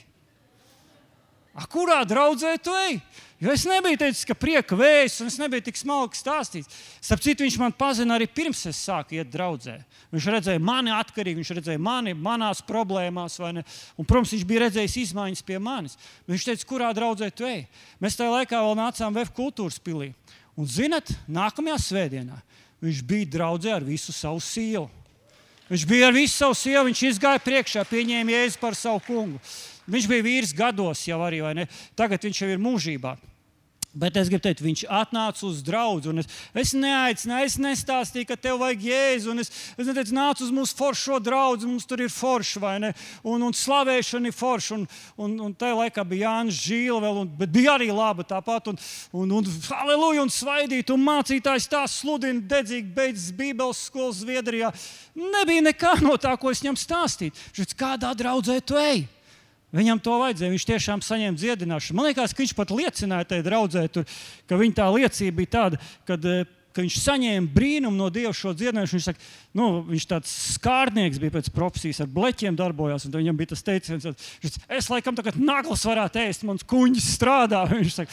[1.56, 3.00] A, kurā draudzē tu ej?
[3.40, 6.68] Jo es nebiju teicis, ka prieka vējs, un es nebiju tik smalki stāstījis.
[7.00, 9.78] Starp citu, viņš man pazina arī pirms es sāku iet draudzē.
[10.12, 13.64] Viņš redzēja mani atkarīgi, viņš redzēja mani manās problēmās, un,
[14.04, 15.96] protams, viņš bija redzējis izmaiņas pie manis.
[16.28, 17.64] Viņš teica, kurā draudzē tu ej?
[18.04, 20.12] Mēs tajā laikā vēl nācām VF kultūras pilī.
[20.58, 22.40] Un, zinat, nākamajā svētdienā
[22.82, 24.88] viņš bija draudzē ar visu savu sievu.
[25.68, 29.40] Viņš bija ar visu savu sievu, viņš izgāja priekšā, pieņēma jēzu par savu kungu.
[29.88, 31.68] viņš bija vīrs gados jau arī, vai ne?
[31.96, 33.18] Tagad viņš jau ir mūžībā.
[33.98, 36.12] Bet es gribu teikt, viņš atnāca uz draugu.
[36.22, 36.28] Es,
[36.62, 39.34] es neaicināju, es nestāstīju, ka tev vajag jēzu.
[39.42, 42.92] Es, es neteicu, nāc uz mūsu foršo draugu, mums tur ir forši, vai ne?
[43.26, 44.78] Un, un slavēšana ir forša.
[44.78, 44.86] Un,
[45.26, 48.70] un, un tajā laikā bija Jānis Žīla, vēl, un, bet bija arī laba tāpat.
[48.70, 48.80] Un,
[49.18, 54.70] un, un aleluja, un svaidīt, un mācītājs tā sludina, dedzīgi beidzas Bībeles skolas Zviedrijā.
[55.18, 57.34] Nebija nekā no tā, ko es viņam stāstīju.
[57.78, 59.08] Kādā draudzē tu ej?
[59.76, 60.54] Viņam to vajadzēja.
[60.54, 61.98] Viņš tiešām saņēma dziedināšanu.
[61.98, 64.06] Man liekas, ka viņš pat liecināja tajā draudzē, tur,
[64.48, 68.54] ka viņa tā liecība bija tāda, kad, eh, ka viņš saņēma brīnumu no Dieva šo
[68.56, 68.96] dziedināšanu.
[68.96, 69.20] Viņš, saka,
[69.54, 73.10] nu, viņš tāds skārnieks bija pēc profesijas, ar bleķiem darbojās.
[73.12, 77.66] Viņam bija tas teiciens, ka es laikam tagad naglas varētu ēst, mans kuņģis strādā.
[77.74, 78.12] Viņš saka,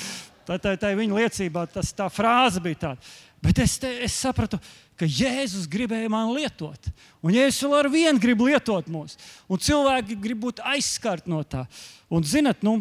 [0.48, 3.14] tā, tā, tā viņa liecībā tas, tā frāze bija tāda.
[3.44, 4.56] Bet es, te, es sapratu,
[4.96, 6.88] ka Jēzus gribēja mani lietot.
[7.20, 9.18] Un Jēzus vēl ar vienu grib lietot mūs.
[9.52, 11.66] Un cilvēki grib būt aizskarti no tā.
[12.08, 12.78] Un, zinat, nu,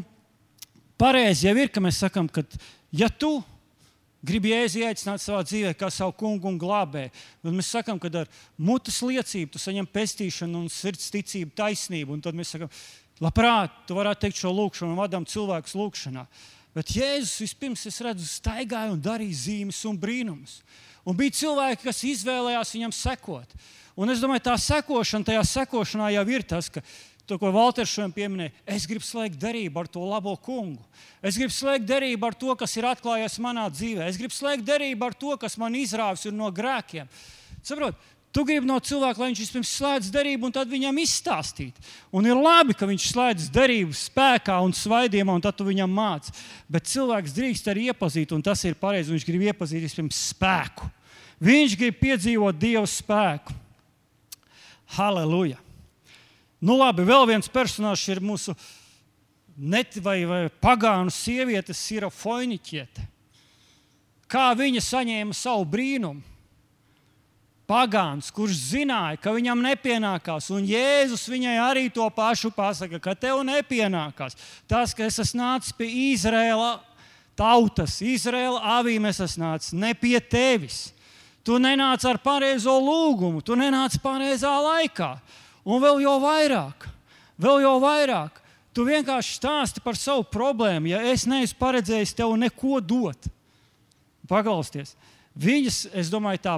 [0.99, 2.45] pareizi jau ir, ka mēs sakām, ka
[2.95, 3.41] ja tu
[4.24, 7.11] gribi Jēzu ieteicināt savā dzīvē, kā savu kungu un glābēju,
[7.43, 12.16] tad mēs sakām, ka ar mutes liecību tu saņem pestīšanu un sirds ticību, taisnību.
[12.16, 12.72] Un tad mēs sakām,
[13.24, 16.24] labprāt, tu varētu teikt šo lūgšanu un vadām cilvēkus lūgšanā.
[16.74, 20.61] Bet Jēzus vispirms redzu, staigāja un darīja zīmes un brīnumus.
[21.05, 23.57] Un bija cilvēki, kas izvēlējās viņam sekot.
[23.99, 26.82] Un es domāju, tā sekošana, tajā sekošanā jau ir tas, ka
[27.28, 30.82] to, ko Valters šodien pieminēja, es gribu slēgt derību ar to labo kungu.
[31.21, 34.09] Es gribu slēgt derību ar to, kas ir atklājies manā dzīvē.
[34.09, 37.11] Es gribu slēgt derību ar to, kas man izrāvis no grēkiem.
[37.63, 37.99] Saprotiet,
[38.34, 41.78] Tu gribi no cilvēka, lai viņš vispirms slēdz derību, un tad viņam izstāstīt.
[42.10, 46.34] Un ir labi, ka viņš slēdz derību spēkā un svaidījumā, un tad tu viņam māci.
[46.66, 49.14] Bet cilvēks drīkst arī iepazīt, un tas ir pareizi.
[49.14, 50.90] Viņš grib iepazīt vispirms spēku.
[51.46, 53.54] Viņš grib piedzīvot Dieva spēku.
[54.98, 55.62] Halleluja!
[56.64, 58.58] Nu, labi, vēl viens personāžs ir mūsu
[59.54, 63.06] net vai, vai pagānu sieviete, Sira Foiniķiete.
[64.26, 66.33] Kā viņa saņēma savu brīnumu?
[67.70, 73.41] Pagāns, kurš zināja, ka viņam nepienākās, un Jēzus viņai arī to pašu pasaka, ka tev
[73.47, 74.36] nepienākās.
[74.70, 76.76] Tas, ka es esmu nācis pie Izraēla
[77.39, 80.91] tautas, Izraēla avīm, es esmu nācis ne pie tevis.
[81.43, 85.18] Tu nenāc ar pareizo lūgumu, tu nenāc pareizā laikā.
[85.68, 86.88] Un vēl jau vairāk,
[87.39, 88.39] vēl jau vairāk.
[88.74, 93.28] Tu vienkārši stāsti par savu problēmu, ja es neesmu paredzējis tev neko dot.
[94.28, 94.95] Paklausties.
[95.38, 96.55] Viņas, es domāju, tā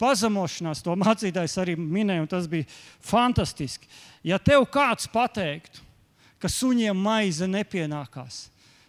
[0.00, 2.68] pazemošanās, to mācītājs arī minēja, un tas bija
[3.04, 3.88] fantastiski.
[4.26, 5.82] Ja tev kāds pateiktu,
[6.42, 8.46] ka suņiem maize nepienākās,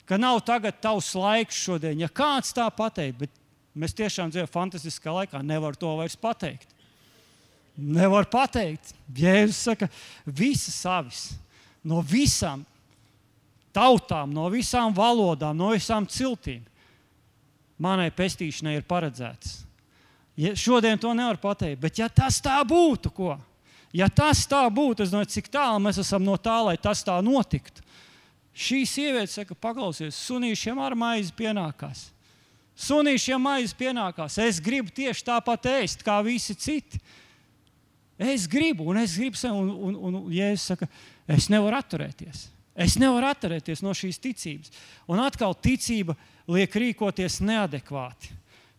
[0.08, 3.44] ka nav tagad tavs laiks šodien, ja kāds tā pateikt, bet
[3.78, 6.74] mēs tiešām dzīvojam fantastiskā laikā, nevar to vairs pateikt.
[7.78, 8.96] Nevar pateikt.
[9.14, 9.88] Jēzus saka,
[10.26, 11.28] visas savis,
[11.86, 12.64] no visām
[13.76, 16.66] tautām, no visām valodām, no visām ciltīm.
[17.78, 19.67] Manai pestīšanai ir paredzēts
[20.38, 23.34] Ja šodien to nevar pateikt, bet ja tas tā būtu, ko?
[23.96, 27.16] Ja tas tā būtu, es domāju, cik tālu mēs esam no tā, lai tas tā
[27.26, 27.82] notiktu.
[28.58, 32.08] Šī sieviete saka, paklausies, sunīšiem ar maizi pienākās.
[32.78, 34.38] Sunīšiem maizi pienākās.
[34.42, 37.02] Es gribu tieši tāpat ēst kā visi citi.
[38.18, 40.90] Es gribu, un es gribu, un, un, un, un Jēzus saka,
[41.30, 42.48] es nevaru atturēties.
[42.78, 44.74] Es nevaru atturēties no šīs ticības.
[45.10, 46.14] Un atkal ticība
[46.50, 48.38] liek rīkoties neadekvāti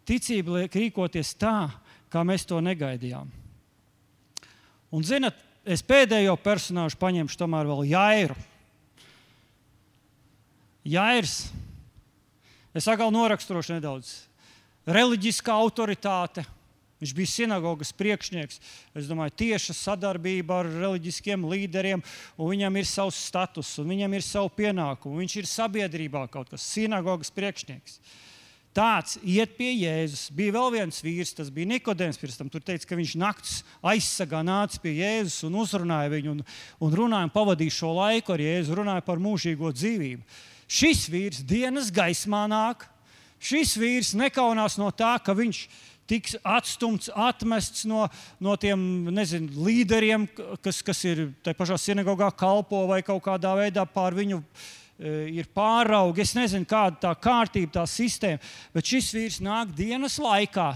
[0.09, 1.69] ticība liek rīkoties tā,
[2.13, 3.29] kā mēs to negaidījām.
[4.89, 5.37] Un, zinot,
[5.69, 8.37] es pēdējo personāžu paņemšu tomēr vēl Jairu.
[10.89, 11.35] Jairs,
[12.73, 14.15] es atkal noraksturošu nedaudz.
[14.89, 16.47] Reliģiskā autoritāte,
[16.99, 18.57] Viņš bija sinagogas priekšnieks.
[18.99, 22.03] Es domāju, tieša sadarbība ar reliģiskiem līderiem,
[22.35, 25.21] viņam ir savs status, viņam ir savu pienākumu.
[25.23, 28.01] Viņš ir sabiedrībā kaut kas, sinagogas priekšnieks.
[28.01, 28.38] Uh,
[28.77, 30.29] Tāds iet pie Jēzus.
[30.35, 32.21] Bija vēl viens vīrs, tas bija Nikodēns.
[32.21, 36.45] Tur teica, ka viņš naktas aizsargā nāca pie Jēzus un uzrunāja viņu, un,
[36.85, 40.23] un runāja un pavadīja šo laiku ar Jēzu, runāja par mūžīgo dzīvību.
[40.69, 42.85] Šis vīrs dienas gaismā nāk.
[43.41, 45.63] Šis vīrs nekaunās no tā, ka viņš
[46.09, 48.07] tiks atstumts, atmests no,
[48.41, 48.81] no tiem
[49.13, 50.25] nezinu, līderiem,
[50.65, 54.41] kas, kas ir tajā pašā sinagogā kalpo vai kaut kādā veidā pār viņu
[54.99, 56.25] ir pāraugi.
[56.25, 58.41] Es nezinu, kāda tā kārtība, tā sistēma,
[58.75, 60.73] bet šis vīrs nāk dienas laikā,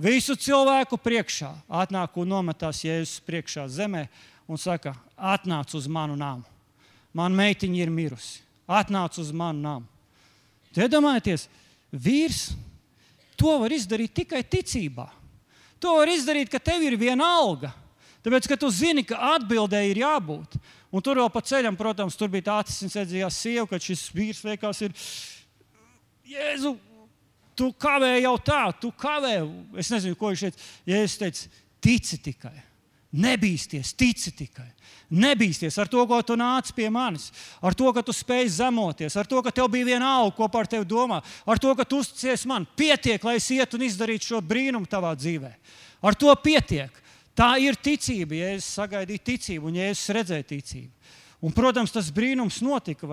[0.00, 4.06] visu cilvēku priekšā, atnāk un nometās Jēzus priekšā zemē
[4.48, 6.46] un saka, atnāc uz manu nāmu.
[7.16, 8.42] Man meitiņa ir mirusi.
[8.68, 9.86] Atnāc uz manu nāmu.
[10.78, 11.48] Iedomājieties,
[11.90, 12.50] vīrs
[13.38, 15.08] to var izdarīt tikai ticībā.
[15.82, 17.72] To var izdarīt, ka tev ir viena alga.
[18.28, 20.58] Tāpēc, ka tu zini, ka atbildēji ir jābūt.
[20.92, 24.82] Un tur vēl pa ceļam, protams, tur bija tā redzējās sieva, ka šis vīrs liekas
[24.84, 24.92] ir.
[26.28, 26.74] Jēzu,
[27.56, 29.38] tu kavē jau tā, tu kavē.
[29.80, 30.68] Es nezinu, ko viņš teica.
[30.92, 32.52] Jēzus teica, tici tikai.
[33.16, 34.68] Nebīsties, tici tikai.
[35.08, 37.30] Nebīsties ar to, ko tu nāc pie manis,
[37.64, 40.68] ar to, ka tu spēj zemoties, ar to, ka tev bija viena auga, ko par
[40.68, 42.68] tevi domā, ar to, ka tu uzticies man.
[42.76, 45.54] Pietiek, lai es ietu un izdarītu šo brīnumu tavā dzīvē.
[46.04, 46.92] Ar to pietiek.
[47.38, 51.12] Tā ir ticība, ja es sagaidīju ticību un ja es redzēju ticību.
[51.46, 53.06] Un, protams, tas brīnums notika.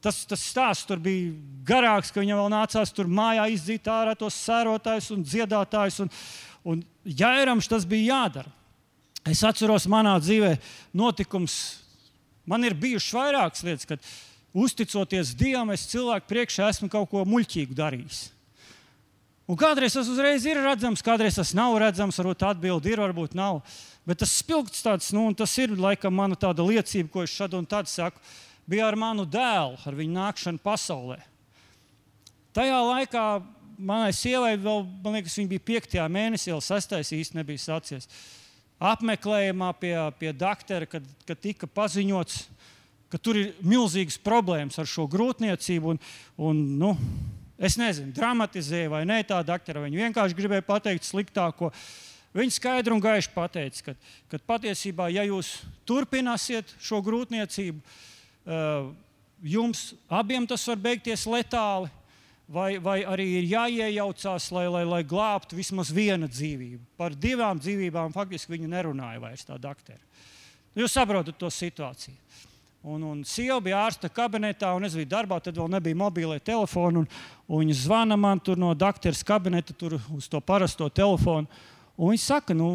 [0.00, 1.34] Tas, tas stāsts tur bija
[1.66, 5.98] garāks, ka viņam vēl nācās tur mājā izdzīt ārā tos sērotājus un dziedātājus.
[6.04, 6.12] Un,
[6.64, 8.52] un Jērams tas bija jādara.
[9.26, 10.54] Es atceros, manā dzīvē
[10.96, 11.58] notikums,
[12.46, 14.10] man ir bijušas vairākas lietas, kad
[14.56, 18.22] uzticoties Dievam, es cilvēku priekšā esmu kaut ko muļķīgu darījis.
[19.46, 23.60] Un kādreiz tas uzreiz ir redzams, kādreiz tas nav redzams, varbūt atbildi ir, varbūt nav.
[24.06, 27.66] Bet tas spilgts tāds, nu, tas ir laikam mana tāda liecība, ko es šad un
[27.66, 28.18] tad saku,
[28.66, 31.20] bija ar manu dēlu, ar viņu nākšanu pasaulē.
[32.56, 33.26] Tajā laikā
[33.78, 35.96] manai sievai vēl, man liekas, viņa bija 5.
[36.10, 36.98] mēnesī, jau 6.
[37.14, 38.10] īsti nebija sācies
[38.82, 42.42] apmeklējumā pie, pie doktora, kad, kad tika paziņots,
[43.12, 45.94] ka tur ir milzīgas problēmas ar šo grūtniecību.
[45.94, 46.00] Un,
[46.36, 46.92] un, nu,
[47.58, 49.84] es nezinu, dramatizēja vai nē, tā doktora.
[49.86, 51.72] Viņa vienkārši gribēja pateikt sliktāko.
[52.36, 53.94] Viņa skaidri un gaiši pateica, ka,
[54.32, 55.54] ka patiesībā, ja jūs
[55.88, 57.80] turpināsiet šo grūtniecību,
[58.44, 58.90] eh,
[59.56, 61.88] jums abiem tas var beigties letāli
[62.48, 66.82] vai, vai arī ir jāiejaucās, lai, lai, lai glābtu vismaz vienu dzīvību.
[66.98, 70.00] Par divām dzīvībām faktiski viņa nerunāja vairs tā doktora.
[70.76, 72.14] Jūs saprotat to situāciju.
[72.86, 77.02] Un, un sieva bija ārsta kabinetā, un es biju darbā, tad vēl nebija mobilē telefona.
[77.02, 77.08] Un,
[77.48, 79.74] un viņa zvana man no doktora kabineta
[80.14, 81.50] uz to parasto telefonu.
[81.98, 82.68] Viņa saka, nu,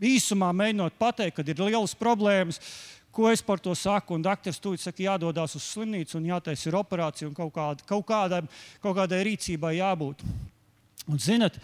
[0.00, 2.62] īsumā mēģinot pateikt, ka ir lielas problēmas
[3.18, 4.14] Ko es par to saku?
[4.14, 8.42] Un doktors tūlīt saka, jādodas uz slimnīcu un jātaisa operācija un kaut, kāda, kaut, kādai,
[8.78, 10.22] kaut kādai rīcībai jābūt.
[11.08, 11.56] Un, zinat,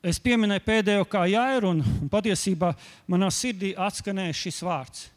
[0.00, 2.72] es pieminēju pēdējo kā jēru, un, un patiesībā
[3.10, 5.08] manā sirdī atskanēja šis vārds-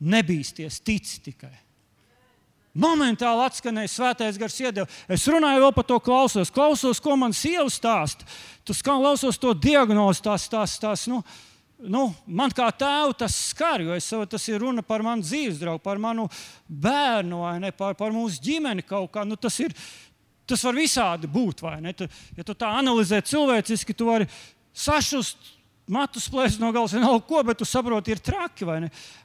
[0.00, 1.54] nebīsties, tici tikai.
[2.78, 4.86] Momentāli atskanēja svētais gars iedeva.
[5.10, 8.26] Es runāju vēl par to klausos, klausos, ko man sieva stāsta.
[8.68, 11.22] Kā klausos to diagnozi, tās, tās, tās, nu,
[11.80, 15.82] nu, man kā tēvu tas skar, jo es, tas ir runa par manu dzīves draugu,
[15.82, 16.28] par manu
[16.68, 19.24] bērnu, ne, par, par mūsu ģimeni kaut kā.
[19.26, 19.74] Nu, tas, ir,
[20.46, 21.64] tas var visādi būt.
[21.98, 24.28] Tu, ja tu tā analizē cilvēciski, tu vari
[24.76, 25.56] sašust.
[25.88, 28.66] Matus plēst no galvas, vienalga ko, bet tu saproti, ir traki.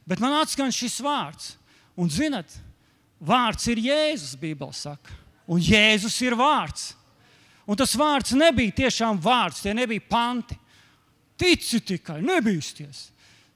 [0.08, 1.54] Bet man atskan šis vārds.
[2.00, 2.50] Un, zinat,
[3.20, 5.14] vārds ir Jēzus, Bībelē saka.
[5.48, 6.94] Un Jēzus ir vārds.
[7.68, 10.58] Un tas vārds nebija tiešām vārds, tie nebija panti.
[11.40, 13.10] Tici tikai, nebīsties.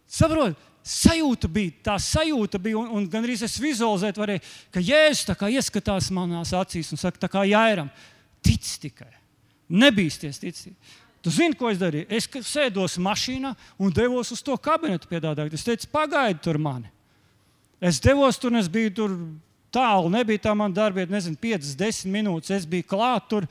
[0.07, 5.43] Saprotiet, sajūta bija, tā sajūta bija, un, un gan arī es vizualizēt varēju, ka Jēzus
[5.51, 7.91] ieskatās manās acīs un saka, tā kā jāiram,
[8.43, 9.11] tic tikai,
[9.67, 10.63] nebīsties, tic.
[11.22, 12.07] Tu zini, ko es darīju?
[12.13, 15.53] Es sēdos mašīnā un devos uz to kabinetu piedāvāt.
[15.53, 16.91] Es teicu, pagaidi tur mani.
[17.82, 19.18] Es devos tur, un es biju tur
[19.74, 22.53] tālu, nebija tā mana darbieta, nezinu, 5, 10 minūtes.
[22.55, 23.49] Es biju klāt tur.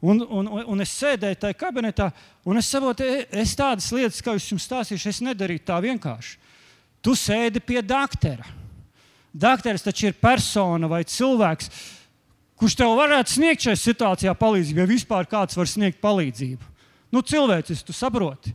[0.00, 2.06] Un, un, un es sēdēju tajā kabinetā,
[2.48, 6.38] un es saprotu, e, es tādas lietas, kā jums stāstīšu, es nedarīju tā vienkārši.
[7.04, 8.46] Tu sēdi pie doktora.
[9.30, 11.68] Dakteris taču ir persona vai cilvēks,
[12.60, 16.69] kurš tev varētu sniegt šajā situācijā palīdzību, ja vispār kāds var sniegt palīdzību.
[17.10, 18.54] Nu, cilvēcis, tu saproti.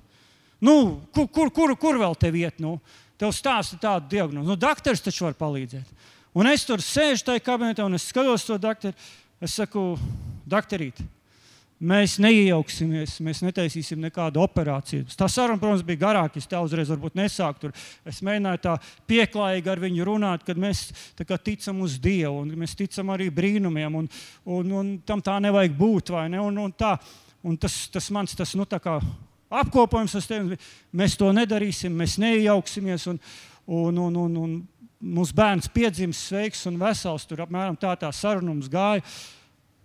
[0.64, 2.62] Nu, kur, kur, kur, kur vēl te iet?
[2.64, 2.78] Nu?
[3.20, 4.48] Tev stāsta tādu diagnozi.
[4.48, 5.92] Nu, dakteris taču var palīdzēt.
[6.36, 8.96] Un es tur sēžu tajā kabinetā un es skatos to doktoru.
[9.44, 9.94] Es saku,
[10.48, 11.02] doktorīt,
[11.76, 15.10] Mēs neiejauksimies, mēs netaisīsim nekādu operāciju.
[15.12, 16.40] Tā saruna, protams, bija garāka.
[16.40, 16.88] Es tā uzreiz
[17.20, 17.74] nesāku tur.
[18.08, 18.78] Es mēģināju tā
[19.12, 20.86] pieklājīgi ar viņu runāt, kad mēs
[21.44, 24.00] ticam uz Dievu un mēs ticam arī brīnumiem.
[24.00, 24.08] Un,
[24.46, 26.14] un, un tam tā nevajag būt.
[26.32, 26.40] Ne?
[26.40, 26.94] Un, un tā,
[27.46, 28.66] un tas, tas mans tas, nu,
[29.54, 30.58] apkopojums, tevi,
[30.96, 33.08] mēs to nedarīsim, mēs neiejauksimies.
[33.12, 33.20] Un,
[33.66, 34.56] un, un, un, un
[35.16, 37.26] mūsu bērns piedzimis sveiks un vesels.
[37.30, 39.04] Tur apmēram tā tā saruna mums gāja.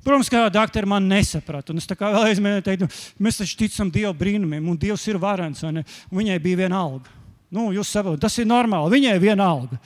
[0.01, 1.75] Protams, ka doktori man nesaprata.
[1.77, 2.89] Es kā vēlreiz nu,
[3.21, 5.65] mēs taču ticam Dieva brīnumiem, un Dievs ir varants.
[6.09, 7.13] Viņai bija viena alga.
[7.53, 8.95] Nu, jūs saprotat, tas ir normāli.
[8.97, 9.77] Viņai ir viena alga.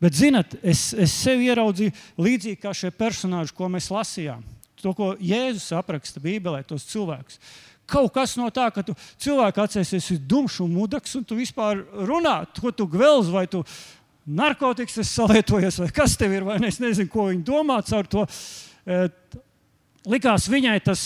[0.00, 1.92] Bet, zinot, es, es sevi ieraudzīju
[2.24, 4.40] līdzīgi kā šie personāļi, ko mēs lasījām.
[4.80, 7.40] To, ko Jēzus apraksta Bībelē, tos cilvēkus.
[7.90, 11.82] Kaut kas no tā, ka tu cilvēku atcerēsies, ir dumšs un mudaks, un tu vispār
[12.06, 13.64] runā, ko tu gvelz vai tu
[14.30, 18.08] narkotikas esi salietojies, vai kas tev ir, vai ne, es nezinu, ko viņi domā caur
[18.10, 18.26] to.
[20.10, 21.00] Likās viņai tas,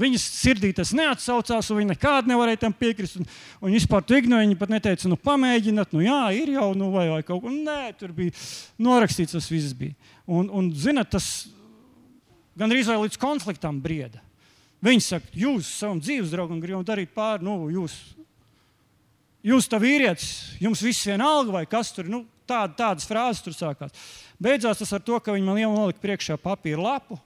[0.00, 3.20] viņas sirdī tas neatsaucās, un viņa nekādu nevarēja tam piekrist.
[3.20, 3.28] Un,
[3.62, 7.06] un vispār tu ignorēji, viņa pat neteica, nu, pamēģiniet, nu, jā, ir jau, nu, vai,
[7.12, 7.52] vai kaut ko.
[7.54, 8.34] Nē, tur bija
[8.82, 9.94] norakstīts, tas viss bija.
[10.26, 11.28] Un, un zinat, tas
[12.58, 14.22] gandrīz vai līdz konfliktam brieda.
[14.82, 17.96] Viņi saka, jūs savam dzīves draugam gribam darīt pāri, nu, jūs,
[19.46, 23.94] jūs tā vīrietis, jums viss vienalga, vai kas tur, nu, tād, tādas frāzes tur sākās.
[24.42, 27.20] Beidzās tas ar to, ka viņi man ielika priekšā papīra lapu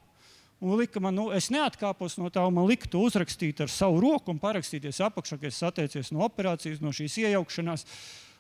[0.60, 4.32] Un lika man, nu, es neatkāpos no tā, man lika to uzrakstīt ar savu roku
[4.32, 7.84] un parakstīties apakšā, ka es atteicies no operācijas, no šīs iejaukšanās.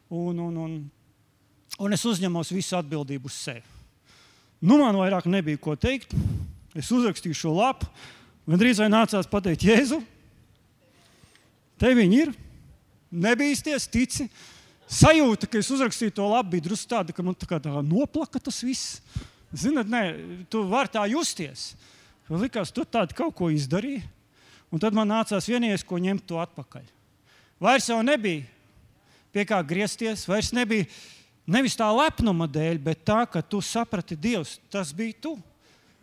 [0.08, 0.78] Un, un, un,
[1.82, 3.64] un es uzņemos visu atbildību uz sevi.
[4.64, 6.14] Nu, man vairāk nebija ko teikt.
[6.76, 7.88] Es uzrakstīju šo lapu.
[8.46, 9.98] Gandrīz vai nācās pateikt, Jēzu,
[11.80, 12.34] te viņi ir.
[13.10, 14.28] Nebīsties, tici.
[14.86, 18.38] Sajūta, ka es uzrakstīju to labu, bija drusku tāda, ka man tā kā tā noplaka
[18.38, 19.00] tas viss.
[19.56, 20.02] Ziniet, nē,
[20.52, 21.72] tu vari tā justies.
[22.28, 24.04] Man likās, tu tādu kaut ko izdarīji,
[24.70, 26.86] un tad man nācās vienīgais, ko ņemt to atpakaļ.
[27.62, 28.44] Vairs jau nebija
[29.34, 30.86] pie kā griezties, vairs nebija
[31.50, 35.36] nevis tā lepnuma dēļ, bet tā, ka tu saprati Dievs, tas bija tu.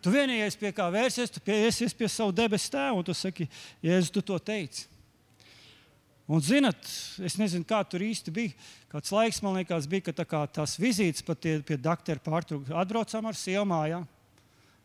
[0.03, 3.47] Tu vienīgais, pie kā vērsies, tu pieies pie savu debesu tēvu, un tu saki,
[3.83, 4.89] Jēzus, tu to teici.
[6.27, 6.79] Un, zinat,
[7.23, 8.55] es nezinu, kā tur īsti bija.
[8.91, 12.75] Kāds laiks, man liekas, bija, ka tā kā, tās vizītes pat pie, doktora pārtrūka.
[12.79, 14.01] Atbraucām ar sievu mājā.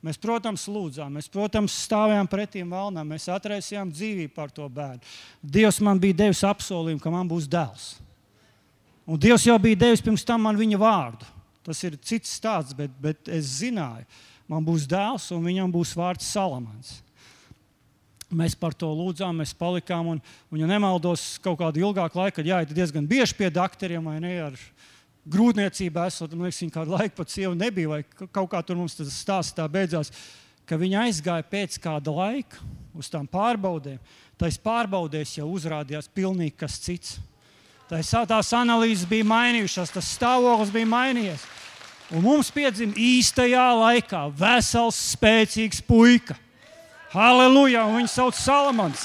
[0.03, 5.03] Mēs, protams, lūdzām, mēs, protams, stāvējām pretī valnām, mēs atraisījām dzīvību par to bērnu.
[5.43, 7.89] Dievs man bija devis apsolījumu, ka man būs dēls.
[9.09, 11.27] Un Dievs jau bija devis pirms tam man viņa vārdu.
[11.67, 14.07] Tas ir cits stāsts, bet, bet es zināju,
[14.49, 16.99] man būs dēls un viņam būs vārds Salamans.
[18.29, 20.11] Mēs par to lūdzām, mēs palikām.
[20.13, 20.19] Un,
[20.53, 24.35] un ja nemaldos, kaut kādu ilgāku laiku, kad jāiet diezgan bieži pie doktoriem vai ne
[24.51, 24.59] ar
[25.29, 28.97] grūtniecībā esot, man liekas, viņa kādu laiku pat sieva nebija, vai kaut kā tur mums
[28.99, 30.13] tas stāsts tā beidzās,
[30.69, 32.61] ka viņa aizgāja pēc kāda laika
[32.99, 34.01] uz tām pārbaudēm.
[34.39, 37.17] Tais pārbaudēs jau uzrādījās pilnīgi kas cits.
[37.89, 41.47] Tais, tās analīzes bija mainījušās, tas stāvoklis bija mainījies.
[42.09, 46.39] Un mums piedzima īstajā laikā vesels, spēcīgs puika.
[47.13, 47.83] Halleluja!
[47.93, 49.05] Viņu sauc Salamans.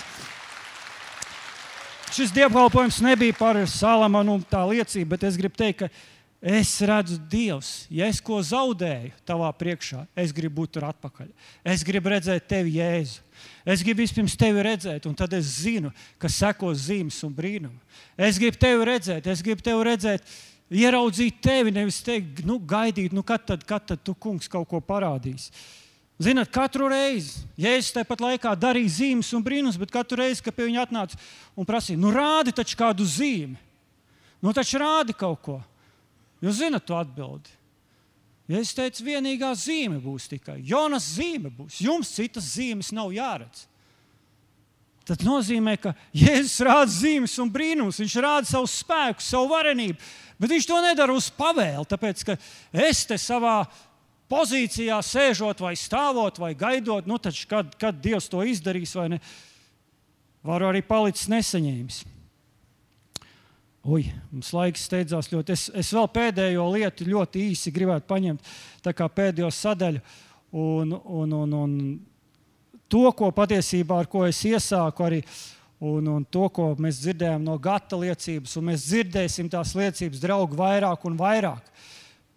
[2.13, 7.15] Šis dievkalpojums nebija par Salamanu un tā liecību, bet es gribu teikt, ka Es redzu,
[7.31, 11.29] Dievs, ja es ko zaudēju tavā priekšā, es gribu būt tur atpakaļ.
[11.71, 13.21] Es gribu redzēt tevi, Jēzu.
[13.63, 17.79] Es gribu vispirms tevi redzēt, un tad es zinu, ka sekos zīmes un brīnumi.
[18.19, 20.35] Es gribu tevi redzēt, es gribu tevi redzēt,
[20.73, 24.81] ieraudzīt tevi, nevis teikt, nu, gaidīt, nu, kad tad, kad tad tu, kungs, kaut ko
[24.83, 25.49] parādīs.
[26.23, 30.55] Zināt, katru reizi, ja es tāpat laikā darīju zīmes un brīnums, bet katru reizi, kad
[30.55, 31.19] pie viņa atnāca
[31.57, 33.57] un prasīja, nu, rādi taču kādu zīmi,
[34.43, 35.59] nu, taču rādi kaut ko.
[36.43, 37.51] Jūs zinat to atbildi.
[38.51, 41.79] Ja es teicu, vienīgā zīme būs tikai Jonas zīme, būs.
[41.81, 43.67] jums citas zīmes nav jāredz.
[45.03, 49.99] Tas nozīmē, ka Jēzus rāda zīmes un brīnums, viņš rāda savu spēku, savu varenību,
[50.43, 51.87] bet viņš to nedara uz pavēli.
[51.89, 52.37] Tāpēc, ka
[52.85, 53.63] es te savā
[54.31, 59.21] pozīcijā sēžot, vai stāvot, vai gaidot, nu, taču, kad, kad Dievs to izdarīs, vai ne,
[60.43, 62.03] varu arī palikt nesaņēmis.
[63.83, 65.51] Ui, mums laiks steidzās ļoti.
[65.51, 68.53] Es, es vēl pēdējo lietu ļoti īsi gribētu paņemt,
[68.85, 69.99] tā kā pēdējo sadaļu.
[70.53, 71.73] Un, un, un, un
[72.87, 75.19] to, ko patiesībā ar ko es iesāku arī.
[75.83, 80.55] Un, un to, ko mēs dzirdējām no gata liecības, un mēs dzirdēsim tās liecības, draugi,
[80.55, 81.73] vairāk un vairāk.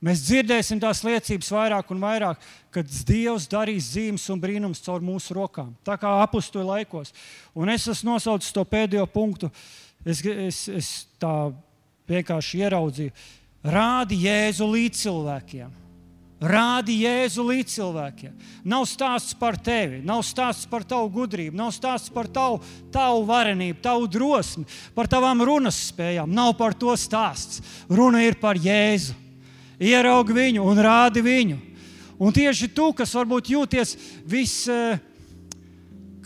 [0.03, 2.43] Mēs dzirdēsim tās liecības vairāk un vairāk,
[2.75, 5.71] kad Dievs darīs zīmes un brīnums caur mūsu rokām.
[5.87, 7.15] Tā kā apakstoja laikos.
[7.55, 9.51] Un es esmu nosaucis to pēdējo punktu.
[10.05, 10.91] Es, es, es
[11.23, 11.33] tā
[12.11, 13.15] vienkārši ieraudzīju,
[13.67, 15.86] rādi Jēzu līdz cilvēkiem.
[16.37, 18.33] Rādi Jēzu līdz cilvēkiem.
[18.69, 22.59] Nav stāsts par tevi, nav stāsts par tavu gudrību, nav stāsts par tavu,
[22.93, 26.29] tavu varenību, tavu drosmi, par tavām runas spējām.
[26.37, 27.63] Nav par to stāsts.
[27.89, 29.17] Runa ir par Jēzu.
[29.81, 31.57] Ieraugi viņu un rādi viņu.
[32.21, 33.97] Un tieši tu, kas varbūt jūties
[34.29, 34.69] viss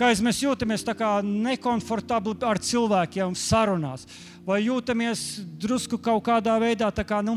[0.00, 0.86] kā mēs jūtamies
[1.22, 4.06] nekomfortabli ar cilvēkiem sarunās,
[4.46, 7.36] vai jūtamies drusku kaut kādā veidā kā, nu,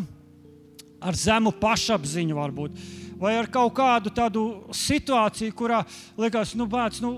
[1.03, 2.83] ar zemu pašapziņu, varbūt,
[3.19, 4.43] vai ar kaut kādu tādu
[4.75, 5.83] situāciju, kurā
[6.19, 7.13] liekas, nu, bērns, nu,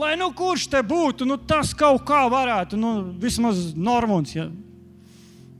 [0.00, 4.46] lai nu kurš te būtu, nu, tas kaut kā varētu, nu, vismaz Normons, ja,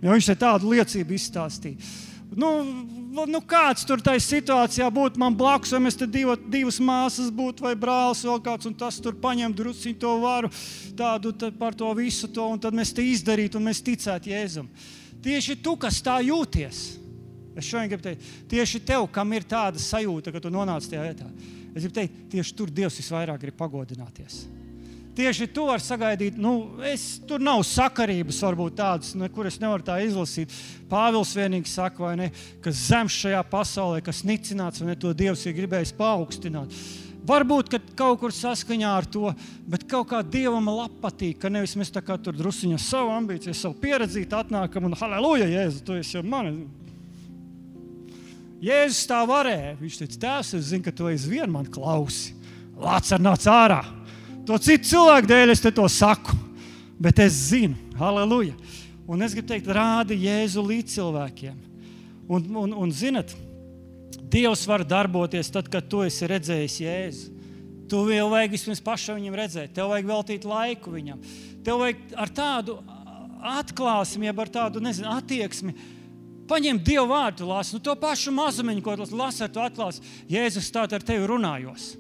[0.01, 1.91] ja viņš te tādu liecību izstāstīja.
[2.31, 2.51] Nu,
[3.11, 7.65] nu, kāds tur tajā situācijā būtu man blakus, vai mēs te divi, divas māsas būtu,
[7.67, 10.51] vai brālis vēl kāds, un tas tur paņem drusku to varu,
[10.97, 14.71] tādu par to visu to, un tad mēs te izdarītu, un mēs ticētu Jēzum.
[15.21, 17.00] Tieši tu, kas tā jūties,
[17.61, 21.29] es šodien gribu teikt, tieši tev, kam ir tāda sajūta, ka tu nonāc tajā vietā.
[21.71, 24.43] Es gribu teikt, tieši tur Dievs visvairāk grib pagodināties.
[25.21, 26.39] Tieši to var sagaidīt.
[26.39, 30.55] Nu, es, tur nav sakarības, varbūt tādas, kuras nevaru tā izlasīt.
[30.91, 32.31] Pāvils vienīgi saka, ne,
[32.65, 36.75] ka zems šajā pasaulē, kas nicināts, vai ne to Dievs ir gribējis paaugstināt.
[37.27, 39.29] Varbūt kaut kur saskaņā ar to,
[39.69, 40.71] bet kaut kā dievam
[41.03, 45.51] patīk, ka nevis mēs tā kā tur druskuļi savu ambīciju, savu pieredzi atnākam un halleluja,
[45.51, 46.65] Jēzus, tu esi jau mani.
[48.61, 49.77] Jēzus tā varēja.
[49.81, 52.35] Viņš teica, Tēvs, es zinu, ka tu esi vien man klausi.
[52.81, 53.81] Lācis nāc ārā.
[54.49, 56.37] To citu cilvēku dēļ es te to saku,
[57.01, 58.57] bet es zinu, halleluja.
[59.11, 61.57] Un es gribu teikt, rādi Jēzu līdz cilvēkiem.
[62.31, 63.33] Un, un, un zinat,
[64.31, 67.31] Dievs var darboties tad, kad tu esi redzējis Jēzu.
[67.91, 71.23] Tu jau vajag vispirms pašam viņam redzēt, tev vajag veltīt laiku viņam.
[71.67, 72.77] Tev vajag ar tādu
[73.59, 75.75] atklāsmi, jeb ar tādu nezinu, attieksmi.
[76.51, 80.15] Paņem Dievu vārdu, lasi nu, to pašu mazumiņu, ko lasi ar to atklāsmi.
[80.31, 81.93] Jēzus tā ar tevi runājos.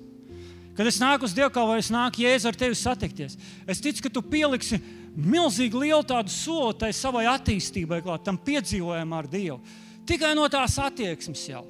[0.75, 3.37] Kad es nāku uz dievkalpojumu, es nāku Jēzu ar tevi satikties.
[3.69, 4.81] Es ticu, ka tu pieliksi
[5.15, 9.61] milzīgi lielu tādu soli tai savai attīstībai, klāt, tam piedzīvojumam ar Dievu.
[10.09, 11.63] Tikai no tās attieksmes jau.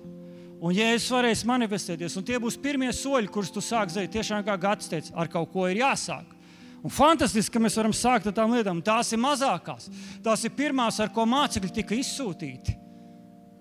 [0.60, 4.12] Un Jēzus varēs manifestēties, un tie būs pirmie soļi, kurus tu sāksi darīt.
[4.16, 6.36] Tiešām kā gads teica, ar kaut ko ir jāsāk.
[6.80, 8.80] Un fantastiski, ka mēs varam sākt ar tām lietām.
[8.84, 9.90] Tās ir mazākās.
[10.24, 12.76] Tās ir pirmās, ar ko mācekļi tika izsūtīti.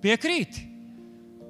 [0.03, 0.61] Piekrīt.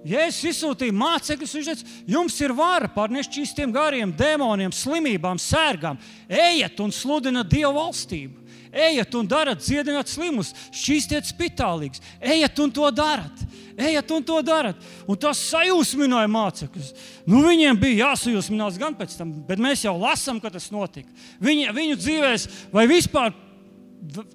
[0.07, 5.99] Jēzus izsūtīja mācekļus, viņš teica, jums ir vara pār nešķīstiem gariem, demoniem, slimībām, sērgām.
[6.32, 8.38] Ejiet un sludiniet Dieva valstību.
[8.70, 12.03] Ejiet un dariet, dziedināt slimus, šķīstiet spitālīgus.
[12.22, 13.43] Ejiet un to darat.
[13.80, 14.78] Ejiet un to darat.
[15.09, 16.93] Un tas sajūsmināja mācekļus.
[17.26, 21.09] Nu, viņiem bija jāsajūsminās gan pēc tam, bet mēs jau lasām, ka tas notika.
[21.41, 23.34] Viņi, viņu dzīvēs vai vispār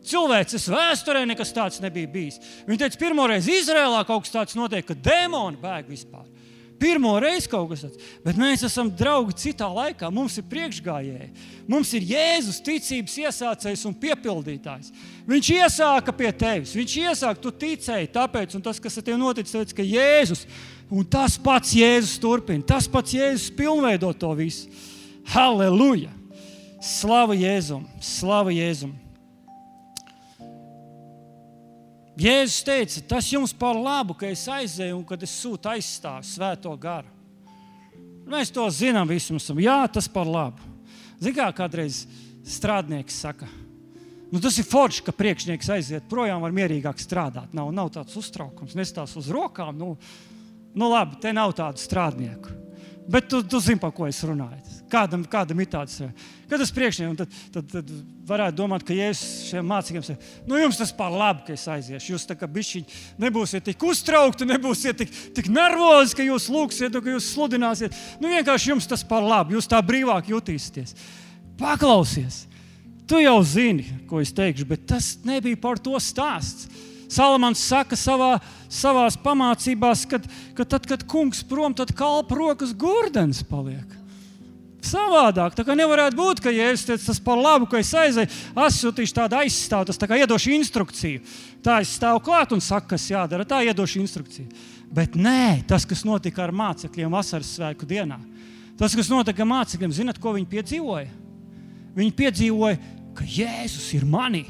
[0.04, 2.40] cilvēces vēsturē nekas tāds nebija bijis.
[2.66, 6.26] Viņi teica, pirmo reizi Izrēlā kaut kas tāds notiek, ka demoni bēg vispār.
[6.84, 10.10] Pirmo reizi kaut kas tāds, bet mēs esam draugi citā laikā.
[10.12, 11.28] Mums ir priekšgājēji.
[11.70, 14.90] Mums ir Jēzus ticības iesācējs un piepildītājs.
[15.24, 19.72] Viņš iesāka pie tevis, viņš iesāka, tu ticēji, tāpēc, tas, kas ar tevi noticis, tāpēc,
[19.78, 20.44] ka Jēzus,
[20.92, 24.68] un tas pats Jēzus turpina, tas pats Jēzus pilnveido to visu.
[25.32, 26.12] Halleluja!
[26.84, 27.88] Slava Jēzum!
[28.04, 28.92] Slava Jēzum!
[32.14, 36.70] Jēzus teica, tas jums par labu, ka es aizēju un kad es sūtu aizstāvu svēto
[36.78, 37.10] garu.
[38.30, 39.64] Mēs to zinām, visi mums ir.
[39.66, 40.62] Jā, tas par labu.
[41.18, 42.04] Zinām, kā kādreiz
[42.46, 43.48] strādnieks saka,
[44.30, 47.50] nu, tas ir forši, ka priekšnieks aiziet projām, var mierīgāk strādāt.
[47.56, 49.74] Nav, nav tāds uztraukums, nestās uz rokām.
[49.80, 49.96] Nu,
[50.74, 52.60] nu labi, te nav tādu strādnieku.
[53.10, 54.83] Bet tu, tu zini, par ko es runāju.
[54.94, 55.96] Kādam, kādam ir tāds,
[56.46, 57.88] kad tas priekšnieks, tad, tad, tad
[58.28, 62.12] varētu domāt, ka Jēzus šiem mācekļiem saka, nu jums tas par labu, ka es aiziešu.
[62.12, 67.16] Jūs tā kā bišķiņi nebūsiet tik uztraukti, nebūsiet tik, tik nervozi, ka jūs lūgsiet, ka
[67.16, 67.98] jūs sludināsiet.
[68.22, 70.94] Nu vienkārši jums tas par labu, jūs tā brīvāk jutīsieties.
[71.58, 72.44] Paklausies!
[73.10, 76.70] Tu jau zini, ko es teikšu, bet tas nebija par to stāsts.
[77.10, 78.38] Salamans saka savā,
[78.72, 80.22] savā pamācībās, ka,
[80.56, 83.93] ka tad, kad kungs prom, tad kalpa rokas gurdens paliek.
[84.84, 85.56] Savādāk.
[85.56, 88.30] Tā kā nevarētu būt, ka Jēzus teica, tas par labu, ka es aizēju,
[88.66, 91.22] atsūtīšu tādu aizstāvu, tas tā kā iedošu instrukciju.
[91.64, 94.48] Tā es stāvu klāt un saku, kas jādara, tā iedošu instrukciju.
[94.94, 98.20] Bet nē, tas, kas notika ar mācekļiem vasaras svētku dienā,
[98.78, 101.08] tas, kas notika ar mācekļiem, zinat, ko viņi piedzīvoja?
[101.94, 102.78] Viņi piedzīvoja,
[103.16, 104.44] ka Jēzus ir manī.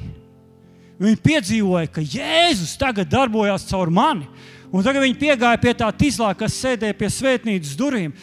[1.00, 4.28] Viņi piedzīvoja, ka Jēzus tagad darbojas caur mani.
[4.74, 8.14] Un tagad viņi piegāja pie tā tīzlā, kas sēdēja pie svētnīcas durvīm.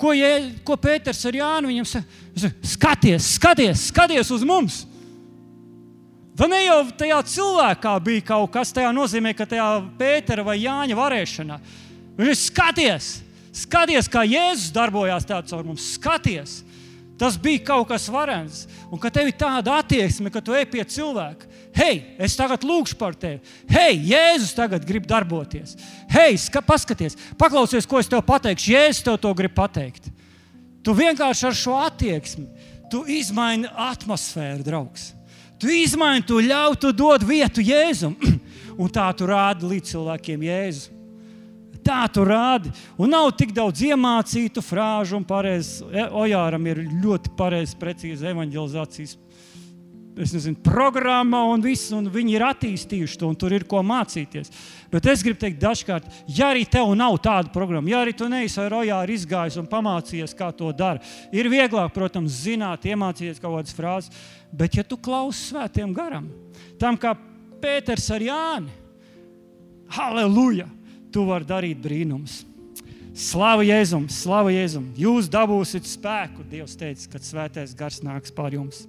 [0.00, 2.48] Ko, jē, ko Pēters ar Jānu viņam saka?
[2.64, 4.84] Skaties, skaties, skaties uz mums!
[6.40, 9.66] Vai ne jau tajā cilvēkā bija kaut kas tāds, nozīmē, ka tajā
[9.98, 11.58] Pētera vai Jāņa varēšanā.
[12.16, 13.08] Viņš ir skaties,
[13.66, 15.90] skaties, kā Jēzus darbojās tāds caur mums.
[15.98, 16.54] Skaties,
[17.20, 18.62] tas bija kaut kas varens.
[18.88, 22.96] Un ka tev ir tāda attieksme, ka tu ej pie cilvēka, hei, es tagad lūgšu
[23.00, 23.40] par tevi.
[23.70, 25.76] Hei, Jēzus tagad grib darboties.
[26.10, 28.74] Hei, ska, paskaties, paklausies, ko es tev pateikšu.
[28.74, 30.10] Jēzus tev to grib pateikt.
[30.84, 32.48] Tu vienkārši ar šo attieksmi
[32.90, 35.10] tu izmaini atmosfēru, draugs.
[35.60, 38.16] Tu izmaini, tu ļauj, tu dod vietu Jēzum.
[38.80, 40.96] Un tā tu rādi līdz cilvēkiem Jēzu.
[41.84, 42.72] Tā tu rādi.
[43.00, 45.84] Un nav tik daudz iemācītu frāžu un pareizi.
[45.92, 49.16] E, Ojāram ir ļoti pareizi, precīzi evanģelizācijas
[50.16, 54.50] nezinu, programma, un, viss, un viņi ir attīstījuši to, un tur ir ko mācīties.
[54.90, 58.58] Bet es gribu teikt, dažkārt, ja arī tev nav tāda programma, ja arī tu neesi
[58.60, 61.00] ar rojā izgājis un pamācījies, kā to dara,
[61.32, 64.28] ir vieglāk, protams, zināt, iemācīties kaut kādas frāzes.
[64.50, 66.28] Bet, ja tu klausies svētiem garam,
[66.80, 67.14] tam kā
[67.60, 68.70] Pēters ar Jāni,
[69.92, 70.66] halleluja,
[71.12, 72.40] tu vari darīt brīnumus.
[73.20, 74.86] Slavu Jēzum, slavu Jēzum.
[74.96, 78.86] Jūs dabūsiet spēku, Dievs teica, kad svētais gars nāks pār jums.